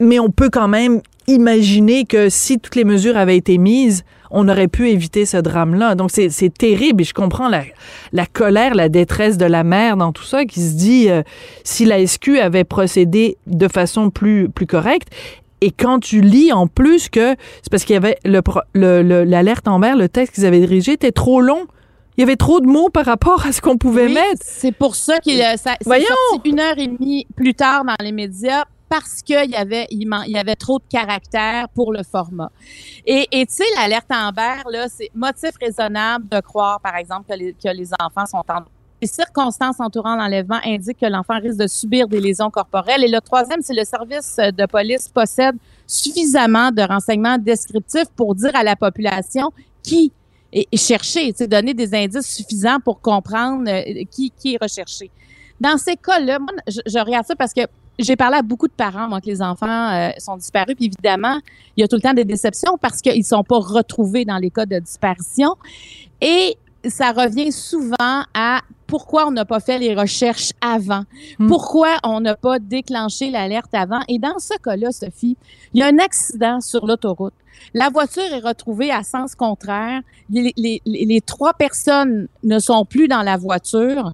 mais 0.00 0.18
on 0.18 0.30
peut 0.30 0.50
quand 0.50 0.68
même 0.68 1.00
imaginer 1.26 2.04
que 2.04 2.28
si 2.28 2.58
toutes 2.58 2.76
les 2.76 2.84
mesures 2.84 3.16
avaient 3.16 3.36
été 3.36 3.58
mises, 3.58 4.04
on 4.36 4.48
aurait 4.48 4.68
pu 4.68 4.90
éviter 4.90 5.26
ce 5.26 5.36
drame-là. 5.36 5.94
Donc, 5.94 6.10
c'est 6.10 6.52
terrible 6.52 7.02
et 7.02 7.04
je 7.04 7.14
comprends 7.14 7.48
la, 7.48 7.62
la 8.12 8.26
colère, 8.26 8.74
la 8.74 8.88
détresse 8.88 9.38
de 9.38 9.44
la 9.46 9.64
mère 9.64 9.96
dans 9.96 10.12
tout 10.12 10.24
ça 10.24 10.44
qui 10.44 10.60
se 10.60 10.74
dit 10.74 11.08
euh, 11.08 11.22
si 11.62 11.84
la 11.84 12.04
SQ 12.06 12.38
avait 12.42 12.64
procédé 12.64 13.36
de 13.46 13.68
façon 13.68 14.10
plus, 14.10 14.48
plus 14.48 14.66
correcte. 14.66 15.08
Et 15.60 15.70
quand 15.70 16.00
tu 16.00 16.20
lis 16.20 16.52
en 16.52 16.66
plus 16.66 17.08
que 17.08 17.36
c'est 17.62 17.70
parce 17.70 17.84
qu'il 17.84 17.94
y 17.94 17.96
avait 17.96 18.18
le 18.24 18.42
pro- 18.42 18.60
le- 18.74 19.02
le- 19.02 19.24
l'alerte 19.24 19.66
en 19.68 19.78
mer, 19.78 19.96
le 19.96 20.08
texte 20.08 20.34
qu'ils 20.34 20.44
avaient 20.46 20.60
dirigé 20.60 20.92
était 20.92 21.12
trop 21.12 21.40
long. 21.40 21.66
Il 22.16 22.20
y 22.20 22.22
avait 22.22 22.36
trop 22.36 22.60
de 22.60 22.66
mots 22.66 22.90
par 22.90 23.06
rapport 23.06 23.44
à 23.46 23.50
ce 23.52 23.60
qu'on 23.60 23.76
pouvait 23.78 24.06
Oui, 24.06 24.14
mettre. 24.14 24.42
C'est 24.42 24.70
pour 24.72 24.94
ça 24.94 25.18
qu'il 25.20 25.40
a- 25.42 25.56
ça- 25.56 25.74
Voyons! 25.84 26.04
sorti 26.32 26.50
une 26.50 26.60
heure 26.60 26.78
et 26.78 26.86
demie 26.86 27.26
plus 27.34 27.54
tard 27.54 27.84
dans 27.84 27.96
les 28.04 28.12
médias 28.12 28.64
parce 28.96 29.22
qu'il 29.22 29.50
y 29.50 29.56
avait 29.56 29.88
il, 29.90 30.08
y 30.28 30.38
avait 30.38 30.54
trop 30.54 30.78
de 30.78 30.84
caractère 30.88 31.68
pour 31.70 31.92
le 31.92 32.04
format. 32.04 32.52
Et 33.04 33.26
tu 33.32 33.44
sais 33.48 33.64
l'alerte 33.76 34.06
Amber 34.10 34.62
là, 34.70 34.86
c'est 34.88 35.10
motif 35.14 35.50
raisonnable 35.60 36.28
de 36.28 36.38
croire 36.40 36.80
par 36.80 36.94
exemple 36.94 37.28
que 37.28 37.36
les, 37.36 37.52
que 37.54 37.68
les 37.68 37.90
enfants 38.00 38.26
sont 38.26 38.44
en 38.48 38.60
les 39.02 39.08
circonstances 39.08 39.80
entourant 39.80 40.14
l'enlèvement 40.14 40.60
indiquent 40.64 41.00
que 41.00 41.06
l'enfant 41.06 41.40
risque 41.40 41.58
de 41.58 41.66
subir 41.66 42.06
des 42.06 42.20
lésions 42.20 42.48
corporelles. 42.48 43.02
Et 43.02 43.08
le 43.08 43.20
troisième, 43.20 43.60
c'est 43.60 43.74
le 43.74 43.84
service 43.84 44.36
de 44.36 44.66
police 44.66 45.08
possède 45.08 45.56
suffisamment 45.86 46.70
de 46.70 46.80
renseignements 46.80 47.36
descriptifs 47.36 48.08
pour 48.16 48.34
dire 48.36 48.52
à 48.54 48.62
la 48.62 48.76
population 48.76 49.52
qui 49.82 50.12
tu 50.52 50.78
sais, 50.78 51.48
donner 51.48 51.74
des 51.74 51.92
indices 51.94 52.32
suffisants 52.34 52.78
pour 52.78 53.00
comprendre 53.00 53.68
euh, 53.68 54.04
qui, 54.10 54.30
qui 54.30 54.54
est 54.54 54.62
recherché. 54.62 55.10
Dans 55.60 55.76
ces 55.76 55.96
cas-là, 55.96 56.38
moi, 56.38 56.52
je, 56.68 56.80
je 56.86 56.98
regarde 57.00 57.26
ça 57.26 57.34
parce 57.34 57.52
que 57.52 57.62
j'ai 57.98 58.16
parlé 58.16 58.36
à 58.38 58.42
beaucoup 58.42 58.66
de 58.68 58.72
parents, 58.72 59.08
moi, 59.08 59.20
que 59.20 59.26
les 59.26 59.40
enfants 59.42 59.92
euh, 59.92 60.10
sont 60.18 60.36
disparus. 60.36 60.74
Puis 60.76 60.86
évidemment, 60.86 61.38
il 61.76 61.80
y 61.80 61.84
a 61.84 61.88
tout 61.88 61.96
le 61.96 62.02
temps 62.02 62.14
des 62.14 62.24
déceptions 62.24 62.76
parce 62.80 63.00
qu'ils 63.00 63.24
sont 63.24 63.44
pas 63.44 63.58
retrouvés 63.58 64.24
dans 64.24 64.38
les 64.38 64.50
cas 64.50 64.66
de 64.66 64.78
disparition. 64.78 65.54
Et 66.20 66.56
ça 66.86 67.12
revient 67.12 67.50
souvent 67.52 68.24
à 68.34 68.60
pourquoi 68.86 69.26
on 69.26 69.30
n'a 69.30 69.44
pas 69.46 69.60
fait 69.60 69.78
les 69.78 69.94
recherches 69.94 70.52
avant, 70.60 71.04
Hmm. 71.38 71.48
pourquoi 71.48 71.96
on 72.04 72.20
n'a 72.20 72.36
pas 72.36 72.58
déclenché 72.58 73.30
l'alerte 73.30 73.72
avant? 73.74 74.00
Et 74.08 74.18
dans 74.18 74.38
ce 74.38 74.56
cas-là, 74.62 74.92
Sophie, 74.92 75.36
il 75.72 75.80
y 75.80 75.82
a 75.82 75.86
un 75.86 75.98
accident 75.98 76.60
sur 76.60 76.86
l'autoroute. 76.86 77.32
La 77.72 77.88
voiture 77.88 78.22
est 78.24 78.40
retrouvée 78.46 78.90
à 78.90 79.02
sens 79.02 79.34
contraire. 79.34 80.02
Les, 80.28 80.52
les- 80.56 80.82
les- 80.84 81.06
les 81.06 81.20
trois 81.22 81.54
personnes 81.54 82.28
ne 82.42 82.58
sont 82.58 82.84
plus 82.84 83.08
dans 83.08 83.22
la 83.22 83.36
voiture. 83.38 84.12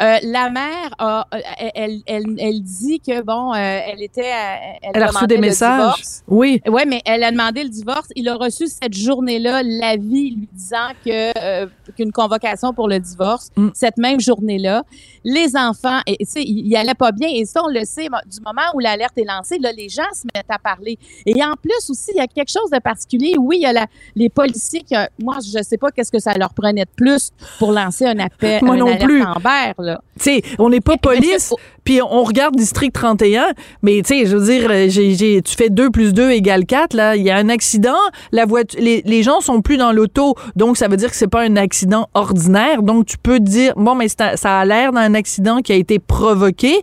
Euh, 0.00 0.16
la 0.22 0.50
mère, 0.50 0.90
a, 0.98 1.26
euh, 1.34 1.38
elle, 1.58 1.70
elle, 1.74 2.00
elle, 2.06 2.36
elle 2.38 2.62
dit 2.62 3.00
que 3.00 3.22
bon, 3.22 3.52
euh, 3.52 3.56
elle 3.56 4.02
était, 4.02 4.22
euh, 4.32 4.88
Elle 4.94 5.02
a 5.02 5.06
reçu 5.08 5.26
des 5.26 5.38
messages. 5.38 5.78
divorce. 5.78 6.22
Oui. 6.28 6.60
Oui, 6.66 6.82
mais 6.86 7.02
elle 7.04 7.22
a 7.24 7.30
demandé 7.30 7.62
le 7.62 7.68
divorce. 7.68 8.08
Il 8.16 8.28
a 8.28 8.34
reçu 8.36 8.66
cette 8.66 8.94
journée-là 8.94 9.62
l'avis 9.62 10.30
lui 10.30 10.48
disant 10.52 10.88
que 11.04 11.38
euh, 11.38 11.66
qu'une 11.96 12.12
convocation 12.12 12.72
pour 12.72 12.88
le 12.88 12.98
divorce 12.98 13.48
Mm. 13.56 13.68
cette 13.74 13.96
même 13.96 14.20
journée-là. 14.20 14.82
Les 15.24 15.56
enfants, 15.56 16.00
et, 16.06 16.16
tu 16.18 16.24
sais, 16.30 16.42
ils 16.42 16.74
allaient 16.76 16.94
pas 16.94 17.12
bien. 17.12 17.28
Et 17.28 17.44
ça, 17.44 17.62
on 17.64 17.68
le 17.68 17.84
sait, 17.84 18.06
du 18.26 18.40
moment 18.44 18.62
où 18.74 18.78
l'alerte 18.78 19.16
est 19.18 19.24
lancée, 19.24 19.58
là, 19.58 19.72
les 19.72 19.88
gens 19.88 20.02
se 20.14 20.22
mettent 20.34 20.46
à 20.50 20.58
parler. 20.58 20.98
Et 21.26 21.42
en 21.44 21.54
plus 21.60 21.90
aussi, 21.90 22.12
il 22.14 22.18
y 22.18 22.20
a 22.20 22.26
quelque 22.26 22.50
chose 22.50 22.70
de 22.70 22.78
particulier. 22.78 23.34
Oui, 23.38 23.56
il 23.58 23.62
y 23.62 23.66
a 23.66 23.72
la, 23.72 23.86
les 24.16 24.28
policiers 24.28 24.80
qui, 24.80 24.94
moi, 25.22 25.36
je 25.44 25.62
sais 25.62 25.76
pas 25.78 25.90
qu'est-ce 25.90 26.10
que 26.12 26.18
ça 26.18 26.32
leur 26.34 26.54
prenait 26.54 26.84
de 26.84 26.90
plus 26.96 27.30
pour 27.58 27.72
lancer 27.72 28.06
un 28.06 28.18
appel, 28.18 28.64
Moi 28.64 28.74
un 28.74 28.78
non 28.78 28.86
alerte 28.86 29.04
plus. 29.04 29.22
Amber, 29.24 29.72
là. 29.80 30.00
Tu 30.18 30.24
sais, 30.24 30.42
on 30.58 30.68
n'est 30.68 30.80
pas 30.80 30.96
police, 31.02 31.52
puis 31.84 32.00
on 32.02 32.22
regarde 32.24 32.54
District 32.56 32.92
31, 32.92 33.46
mais 33.82 34.02
tu 34.02 34.14
sais, 34.18 34.26
je 34.26 34.36
veux 34.36 34.44
dire, 34.44 34.68
euh, 34.70 34.86
j'ai, 34.88 35.14
j'ai- 35.14 35.42
tu 35.42 35.54
fais 35.56 35.70
2 35.70 35.90
plus 35.90 36.12
2 36.12 36.30
égale 36.30 36.66
4, 36.66 36.94
là, 36.94 37.16
il 37.16 37.22
y 37.22 37.30
a 37.30 37.36
un 37.36 37.48
accident, 37.48 37.96
la 38.32 38.44
voiture, 38.46 38.80
les, 38.80 39.02
les 39.04 39.22
gens 39.22 39.40
sont 39.40 39.60
plus 39.62 39.76
dans 39.76 39.92
l'auto, 39.92 40.34
donc 40.56 40.76
ça 40.76 40.88
veut 40.88 40.96
dire 40.96 41.10
que 41.10 41.16
c'est 41.16 41.26
pas 41.28 41.42
un 41.42 41.56
accident 41.56 42.08
ordinaire, 42.14 42.82
donc 42.82 43.06
tu 43.06 43.16
peux 43.18 43.40
dire, 43.40 43.72
bon, 43.76 43.94
mais 43.94 44.08
ça 44.08 44.34
a 44.44 44.64
l'air 44.64 44.92
d'un 44.92 45.14
accident 45.14 45.58
qui 45.60 45.72
a 45.72 45.76
été 45.76 45.98
provoqué, 45.98 46.82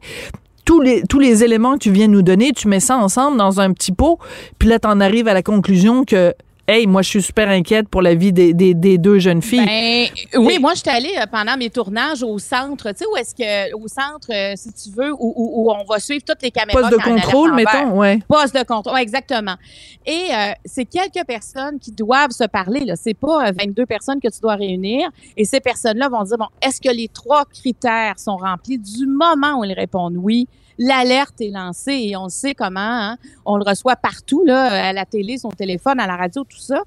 tous 0.65 0.81
les, 0.81 1.01
tous 1.07 1.19
les 1.19 1.45
éléments 1.45 1.73
que 1.75 1.83
tu 1.83 1.91
viens 1.91 2.07
nous 2.07 2.21
donner, 2.21 2.51
tu 2.51 2.67
mets 2.67 2.81
ça 2.81 2.97
ensemble 2.97 3.37
dans 3.37 3.61
un 3.61 3.71
petit 3.71 3.93
pot, 3.93 4.19
puis 4.59 4.67
là, 4.67 4.79
t'en 4.79 4.99
arrives 4.99 5.29
à 5.29 5.33
la 5.33 5.41
conclusion 5.41 6.03
que, 6.03 6.33
hey, 6.67 6.85
moi, 6.87 7.01
je 7.01 7.09
suis 7.09 7.21
super 7.21 7.47
inquiète 7.49 7.87
pour 7.89 8.01
la 8.01 8.13
vie 8.15 8.33
des, 8.33 8.53
des, 8.53 8.73
des 8.73 8.97
deux 8.97 9.19
jeunes 9.19 9.41
filles. 9.41 9.65
Ben, 9.65 10.07
oui, 10.41 10.57
moi, 10.59 10.73
je 10.73 10.79
suis 10.81 10.89
allée 10.89 11.13
euh, 11.17 11.25
pendant 11.31 11.55
mes 11.57 11.69
tournages 11.69 12.23
au 12.23 12.37
centre, 12.39 12.89
tu 12.91 12.97
sais, 12.97 13.05
où 13.11 13.15
est-ce 13.17 13.33
que, 13.33 13.73
au 13.75 13.87
centre, 13.87 14.27
euh, 14.31 14.53
si 14.55 14.71
tu 14.73 14.89
veux, 14.95 15.11
où, 15.13 15.33
où- 15.35 15.63
où 15.67 15.71
on 15.71 15.83
va 15.85 15.99
suivre 15.99 16.23
toutes 16.27 16.41
les 16.41 16.51
caméras. 16.51 16.81
Poste 16.81 16.93
de 16.93 16.97
contrôle, 17.03 17.53
mettons, 17.53 17.97
ouais. 17.97 18.19
Poste 18.27 18.55
de 18.55 18.63
contrôle, 18.63 18.93
ouais, 18.95 19.01
exactement. 19.01 19.55
Et 20.05 20.25
euh, 20.33 20.51
c'est 20.65 20.85
quelques 20.85 21.25
personnes 21.25 21.79
qui 21.79 21.91
doivent 21.91 22.31
se 22.31 22.43
parler. 22.45 22.81
Là, 22.85 22.95
c'est 22.95 23.13
pas 23.13 23.47
euh, 23.47 23.51
22 23.57 23.85
personnes 23.85 24.19
que 24.19 24.27
tu 24.29 24.39
dois 24.41 24.55
réunir. 24.55 25.09
Et 25.37 25.45
ces 25.45 25.59
personnes-là 25.59 26.09
vont 26.09 26.23
dire 26.23 26.37
bon, 26.37 26.47
est-ce 26.61 26.81
que 26.81 26.93
les 26.93 27.07
trois 27.07 27.45
critères 27.45 28.19
sont 28.19 28.37
remplis 28.37 28.77
du 28.77 29.05
moment 29.07 29.59
où 29.59 29.63
ils 29.63 29.73
répondent 29.73 30.17
oui? 30.17 30.47
L'alerte 30.77 31.41
est 31.41 31.49
lancée 31.49 31.93
et 31.93 32.17
on 32.17 32.29
sait 32.29 32.53
comment. 32.53 32.79
hein, 32.79 33.17
on 33.45 33.57
le 33.57 33.63
reçoit 33.63 33.95
partout 33.95 34.43
là, 34.45 34.89
à 34.89 34.93
la 34.93 35.05
télé, 35.05 35.37
son 35.37 35.49
téléphone, 35.49 35.99
à 35.99 36.07
la 36.07 36.15
radio, 36.15 36.43
tout 36.43 36.59
ça. 36.59 36.81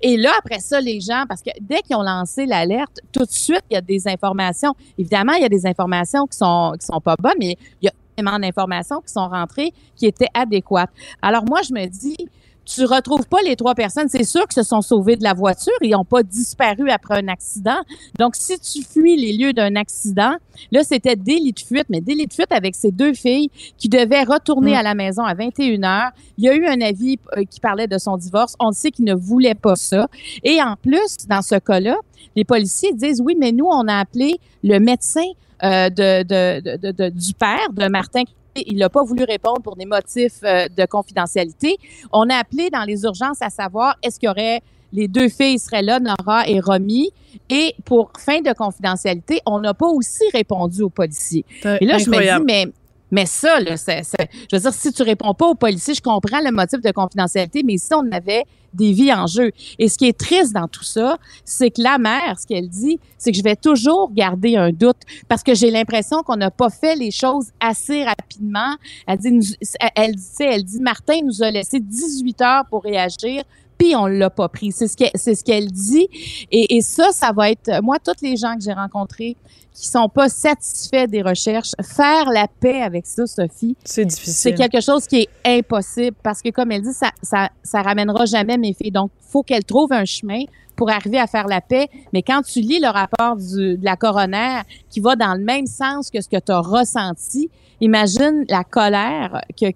Et 0.00 0.16
là, 0.16 0.30
après 0.38 0.60
ça, 0.60 0.80
les 0.80 1.00
gens, 1.00 1.24
parce 1.28 1.42
que 1.42 1.50
dès 1.60 1.80
qu'ils 1.80 1.96
ont 1.96 2.02
lancé 2.02 2.46
l'alerte, 2.46 3.00
tout 3.12 3.24
de 3.24 3.30
suite, 3.30 3.62
il 3.70 3.74
y 3.74 3.76
a 3.76 3.80
des 3.80 4.08
informations. 4.08 4.74
Évidemment, 4.98 5.34
il 5.34 5.42
y 5.42 5.46
a 5.46 5.48
des 5.48 5.66
informations 5.66 6.26
qui 6.26 6.38
sont 6.38 6.74
qui 6.78 6.86
sont 6.86 7.00
pas 7.00 7.16
bonnes, 7.18 7.38
mais 7.38 7.56
il 7.80 7.86
y 7.86 7.88
a 7.88 7.92
énormément 8.16 8.46
d'informations 8.46 9.00
qui 9.00 9.12
sont 9.12 9.28
rentrées 9.28 9.72
qui 9.96 10.06
étaient 10.06 10.28
adéquates. 10.34 10.90
Alors 11.20 11.44
moi, 11.44 11.60
je 11.62 11.72
me 11.72 11.86
dis, 11.86 12.16
tu 12.64 12.84
retrouves 12.84 13.26
pas 13.26 13.38
les 13.44 13.56
trois 13.56 13.74
personnes. 13.74 14.08
C'est 14.08 14.24
sûr 14.24 14.46
que 14.48 14.54
se 14.54 14.62
sont 14.62 14.80
sauvés 14.80 15.16
de 15.16 15.22
la 15.22 15.34
voiture. 15.34 15.72
Ils 15.82 15.90
n'ont 15.90 16.04
pas 16.04 16.22
disparu 16.22 16.90
après 16.90 17.22
un 17.22 17.28
accident. 17.28 17.76
Donc, 18.18 18.36
si 18.36 18.58
tu 18.58 18.82
fuis 18.82 19.16
les 19.16 19.32
lieux 19.36 19.52
d'un 19.52 19.76
accident, 19.76 20.34
là, 20.72 20.82
c'était 20.82 21.16
délit 21.16 21.52
de 21.52 21.60
fuite, 21.60 21.86
mais 21.88 22.00
délit 22.00 22.26
de 22.26 22.32
fuite 22.32 22.50
avec 22.52 22.74
ces 22.74 22.90
deux 22.90 23.12
filles 23.14 23.50
qui 23.76 23.88
devaient 23.88 24.22
retourner 24.24 24.72
Mm. 24.72 24.76
à 24.76 24.82
la 24.82 24.94
maison 24.94 25.22
à 25.24 25.34
21 25.34 25.84
heures. 25.84 26.10
Il 26.38 26.44
y 26.44 26.48
a 26.48 26.54
eu 26.54 26.66
un 26.66 26.80
avis 26.80 27.18
euh, 27.36 27.44
qui 27.44 27.60
parlait 27.60 27.86
de 27.86 27.98
son 27.98 28.16
divorce. 28.16 28.54
On 28.58 28.72
sait 28.72 28.90
qu'il 28.90 29.04
ne 29.04 29.14
voulait 29.14 29.54
pas 29.54 29.76
ça. 29.76 30.08
Et 30.42 30.62
en 30.62 30.76
plus, 30.76 31.16
dans 31.28 31.42
ce 31.42 31.56
cas-là, 31.56 31.96
les 32.36 32.44
policiers 32.44 32.92
disent, 32.92 33.20
oui, 33.24 33.36
mais 33.38 33.52
nous, 33.52 33.66
on 33.66 33.86
a 33.88 33.98
appelé 33.98 34.38
le 34.62 34.78
médecin 34.78 35.22
euh, 35.62 35.88
de, 35.88 36.22
de- 36.24 36.92
de- 36.92 37.08
du 37.10 37.32
père 37.34 37.70
de 37.72 37.86
Martin 37.88 38.22
il 38.56 38.76
n'a 38.76 38.88
pas 38.88 39.02
voulu 39.02 39.24
répondre 39.24 39.60
pour 39.62 39.76
des 39.76 39.86
motifs 39.86 40.40
euh, 40.44 40.68
de 40.68 40.86
confidentialité. 40.86 41.76
On 42.12 42.28
a 42.30 42.36
appelé 42.36 42.70
dans 42.70 42.84
les 42.84 43.02
urgences 43.04 43.42
à 43.42 43.50
savoir 43.50 43.96
est-ce 44.02 44.18
qu'il 44.18 44.28
y 44.28 44.30
aurait 44.30 44.62
les 44.94 45.08
deux 45.08 45.28
filles 45.28 45.58
seraient 45.58 45.82
là, 45.82 45.98
Nora 45.98 46.48
et 46.48 46.60
Romy. 46.60 47.10
Et 47.50 47.74
pour 47.84 48.12
fin 48.16 48.40
de 48.40 48.52
confidentialité, 48.52 49.40
on 49.44 49.58
n'a 49.58 49.74
pas 49.74 49.88
aussi 49.88 50.22
répondu 50.32 50.82
aux 50.82 50.88
policiers. 50.88 51.44
Et 51.64 51.84
là, 51.84 51.98
je 51.98 52.08
me 52.08 52.38
dis, 52.38 52.44
mais, 52.44 52.66
mais 53.14 53.26
ça, 53.26 53.60
là, 53.60 53.76
je 53.76 54.56
veux 54.56 54.60
dire, 54.60 54.74
si 54.74 54.92
tu 54.92 55.04
réponds 55.04 55.34
pas 55.34 55.46
aux 55.46 55.54
policiers, 55.54 55.94
je 55.94 56.02
comprends 56.02 56.40
le 56.40 56.50
motif 56.50 56.80
de 56.80 56.90
confidentialité, 56.90 57.62
mais 57.62 57.78
si 57.78 57.94
on 57.94 58.10
avait 58.10 58.42
des 58.72 58.90
vies 58.90 59.12
en 59.12 59.28
jeu. 59.28 59.52
Et 59.78 59.88
ce 59.88 59.96
qui 59.96 60.08
est 60.08 60.18
triste 60.18 60.52
dans 60.52 60.66
tout 60.66 60.82
ça, 60.82 61.16
c'est 61.44 61.70
que 61.70 61.80
la 61.80 61.96
mère, 61.98 62.40
ce 62.40 62.44
qu'elle 62.44 62.68
dit, 62.68 62.98
c'est 63.16 63.30
que 63.30 63.38
je 63.38 63.42
vais 63.44 63.54
toujours 63.54 64.12
garder 64.12 64.56
un 64.56 64.72
doute 64.72 64.96
parce 65.28 65.44
que 65.44 65.54
j'ai 65.54 65.70
l'impression 65.70 66.24
qu'on 66.24 66.34
n'a 66.34 66.50
pas 66.50 66.70
fait 66.70 66.96
les 66.96 67.12
choses 67.12 67.52
assez 67.60 68.02
rapidement. 68.02 68.74
Elle 69.06 69.18
dit, 69.18 69.56
elle, 69.94 70.16
dit, 70.16 70.24
elle 70.40 70.64
dit, 70.64 70.80
Martin 70.80 71.20
nous 71.24 71.40
a 71.44 71.52
laissé 71.52 71.78
18 71.78 72.40
heures 72.40 72.64
pour 72.68 72.82
réagir 72.82 73.44
puis 73.78 73.94
on 73.96 74.06
l'a 74.06 74.30
pas 74.30 74.48
pris. 74.48 74.72
C'est 74.72 74.88
ce 74.88 74.96
qu'elle, 74.96 75.10
c'est 75.14 75.34
ce 75.34 75.44
qu'elle 75.44 75.70
dit. 75.70 76.08
Et, 76.50 76.76
et 76.76 76.80
ça, 76.80 77.10
ça 77.12 77.32
va 77.32 77.50
être, 77.50 77.82
moi, 77.82 77.96
toutes 78.04 78.20
les 78.22 78.36
gens 78.36 78.54
que 78.56 78.62
j'ai 78.62 78.72
rencontrés 78.72 79.36
qui 79.74 79.88
sont 79.88 80.08
pas 80.08 80.28
satisfaits 80.28 81.08
des 81.08 81.20
recherches, 81.20 81.72
faire 81.82 82.30
la 82.30 82.46
paix 82.60 82.80
avec 82.80 83.06
ça, 83.06 83.26
Sophie, 83.26 83.76
C'est 83.84 84.02
c'est 84.02 84.06
difficile. 84.06 84.54
quelque 84.54 84.80
chose 84.80 85.06
qui 85.06 85.22
est 85.22 85.28
impossible 85.58 86.16
parce 86.22 86.40
que, 86.42 86.50
comme 86.50 86.70
elle 86.70 86.82
dit, 86.82 86.92
ça, 86.92 87.10
ça, 87.22 87.50
ça 87.64 87.82
ramènera 87.82 88.24
jamais 88.24 88.56
mes 88.56 88.72
filles. 88.72 88.92
Donc, 88.92 89.10
faut 89.20 89.42
qu'elle 89.42 89.64
trouve 89.64 89.92
un 89.92 90.04
chemin 90.04 90.44
pour 90.76 90.90
arriver 90.90 91.18
à 91.18 91.26
faire 91.26 91.46
la 91.46 91.60
paix. 91.60 91.88
Mais 92.12 92.22
quand 92.22 92.42
tu 92.42 92.60
lis 92.60 92.80
le 92.80 92.88
rapport 92.88 93.36
de 93.36 93.78
la 93.82 93.96
coroner 93.96 94.60
qui 94.90 95.00
va 95.00 95.16
dans 95.16 95.34
le 95.34 95.44
même 95.44 95.66
sens 95.66 96.10
que 96.10 96.20
ce 96.20 96.28
que 96.28 96.38
tu 96.38 96.52
as 96.52 96.60
ressenti, 96.60 97.50
imagine 97.80 98.44
la 98.48 98.64
colère 98.64 99.42
que, 99.58 99.70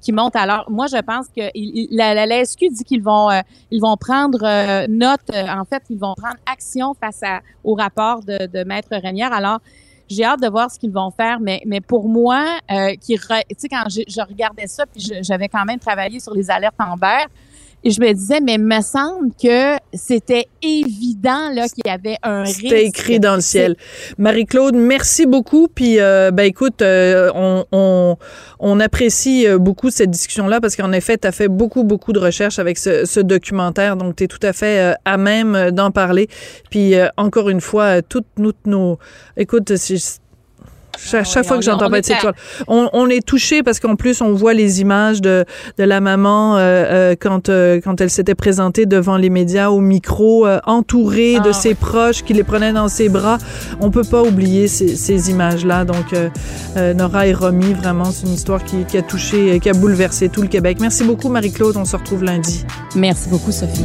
qui 0.00 0.12
monte. 0.12 0.36
Alors, 0.36 0.70
moi, 0.70 0.86
je 0.86 1.00
pense 1.00 1.26
que 1.28 1.42
la, 1.94 2.26
la, 2.26 2.44
dit 2.44 2.84
qu'ils 2.84 3.02
vont, 3.02 3.30
euh, 3.30 3.40
vont 3.80 3.96
prendre 3.96 4.40
euh, 4.42 4.86
note. 4.88 5.20
euh, 5.34 5.46
en 5.48 5.64
fait, 5.64 5.82
ils 5.90 5.98
vont 5.98 6.14
prendre 6.14 6.36
action 6.50 6.94
face 6.94 7.22
au 7.64 7.74
rapport 7.74 8.20
de, 8.22 8.64
Maître 8.64 8.90
Renière. 8.92 9.32
Alors, 9.32 9.60
j'ai 10.08 10.24
hâte 10.24 10.42
de 10.42 10.48
voir 10.48 10.70
ce 10.70 10.78
qu'ils 10.78 10.90
vont 10.90 11.10
faire, 11.10 11.38
mais, 11.40 11.62
mais 11.66 11.80
pour 11.80 12.08
moi, 12.08 12.44
tu 12.68 13.16
sais, 13.16 13.68
quand 13.68 13.84
je 13.88 14.20
regardais 14.28 14.66
ça, 14.66 14.84
puis 14.86 15.12
j'avais 15.22 15.48
quand 15.48 15.64
même 15.64 15.78
travaillé 15.78 16.18
sur 16.18 16.34
les 16.34 16.50
alertes 16.50 16.74
Amber, 16.78 17.26
Et 17.82 17.90
je 17.90 18.00
me 18.00 18.12
disais, 18.12 18.40
mais 18.40 18.58
me 18.58 18.82
semble 18.82 19.30
que 19.42 19.76
c'était 19.94 20.46
évident 20.62 21.50
là 21.52 21.66
qu'il 21.68 21.82
y 21.86 21.90
avait 21.90 22.18
un 22.22 22.42
risque. 22.42 22.60
C'était 22.60 22.84
écrit 22.84 23.20
dans 23.20 23.36
le 23.36 23.40
ciel. 23.40 23.76
Marie-Claude, 24.18 24.74
merci 24.74 25.24
beaucoup. 25.26 25.68
Puis, 25.68 25.98
euh, 25.98 26.30
ben 26.30 26.44
écoute, 26.44 26.82
euh, 26.82 27.30
on, 27.34 27.64
on, 27.72 28.16
on, 28.58 28.80
apprécie 28.80 29.46
euh, 29.46 29.58
beaucoup 29.58 29.90
cette 29.90 30.10
discussion-là 30.10 30.60
parce 30.60 30.76
qu'en 30.76 30.92
effet, 30.92 31.16
tu 31.16 31.26
as 31.26 31.32
fait 31.32 31.48
beaucoup, 31.48 31.82
beaucoup 31.82 32.12
de 32.12 32.18
recherches 32.18 32.58
avec 32.58 32.76
ce, 32.76 33.06
ce 33.06 33.20
documentaire. 33.20 33.96
Donc, 33.96 34.16
tu 34.16 34.24
es 34.24 34.28
tout 34.28 34.44
à 34.44 34.52
fait 34.52 34.94
à 35.06 35.16
même 35.16 35.70
d'en 35.70 35.90
parler. 35.90 36.28
Puis, 36.70 36.94
encore 37.16 37.48
une 37.48 37.60
fois, 37.60 38.02
toutes, 38.02 38.26
toutes 38.36 38.66
nos... 38.66 38.98
Écoute, 39.38 39.76
chaque, 41.02 41.26
chaque 41.26 41.46
fois 41.46 41.56
que 41.56 41.64
j'entends 41.64 41.88
de 41.88 41.96
cette 41.96 42.10
histoire, 42.10 42.34
on, 42.68 42.88
on, 42.92 43.08
est 43.08 43.24
touché 43.24 43.62
parce 43.62 43.80
qu'en 43.80 43.96
plus 43.96 44.20
on 44.20 44.32
voit 44.34 44.54
les 44.54 44.80
images 44.80 45.20
de, 45.20 45.44
de 45.78 45.84
la 45.84 46.00
maman 46.00 46.56
euh, 46.56 46.60
euh, 46.60 47.14
quand 47.18 47.48
euh, 47.48 47.80
quand 47.82 48.00
elle 48.00 48.10
s'était 48.10 48.34
présentée 48.34 48.86
devant 48.86 49.16
les 49.16 49.30
médias 49.30 49.70
au 49.70 49.80
micro, 49.80 50.46
euh, 50.46 50.60
entourée 50.66 51.36
ah, 51.38 51.40
de 51.40 51.52
ses 51.52 51.74
proches 51.74 52.22
qui 52.22 52.32
les 52.32 52.44
prenaient 52.44 52.72
dans 52.72 52.88
ses 52.88 53.08
bras. 53.08 53.38
On 53.80 53.90
peut 53.90 54.04
pas 54.04 54.22
oublier 54.22 54.68
ces, 54.68 54.96
ces 54.96 55.30
images-là. 55.30 55.84
Donc 55.84 56.14
Nora 56.76 57.26
et 57.26 57.32
Romy, 57.32 57.74
vraiment, 57.74 58.06
c'est 58.06 58.26
une 58.26 58.34
histoire 58.34 58.64
qui, 58.64 58.84
qui 58.84 58.98
a 58.98 59.02
touché, 59.02 59.60
qui 59.60 59.68
a 59.68 59.72
bouleversé 59.72 60.28
tout 60.28 60.42
le 60.42 60.48
Québec. 60.48 60.78
Merci 60.80 61.04
beaucoup 61.04 61.28
Marie-Claude. 61.28 61.76
On 61.76 61.84
se 61.84 61.96
retrouve 61.96 62.24
lundi. 62.24 62.64
Merci 62.94 63.28
beaucoup 63.28 63.52
Sophie. 63.52 63.84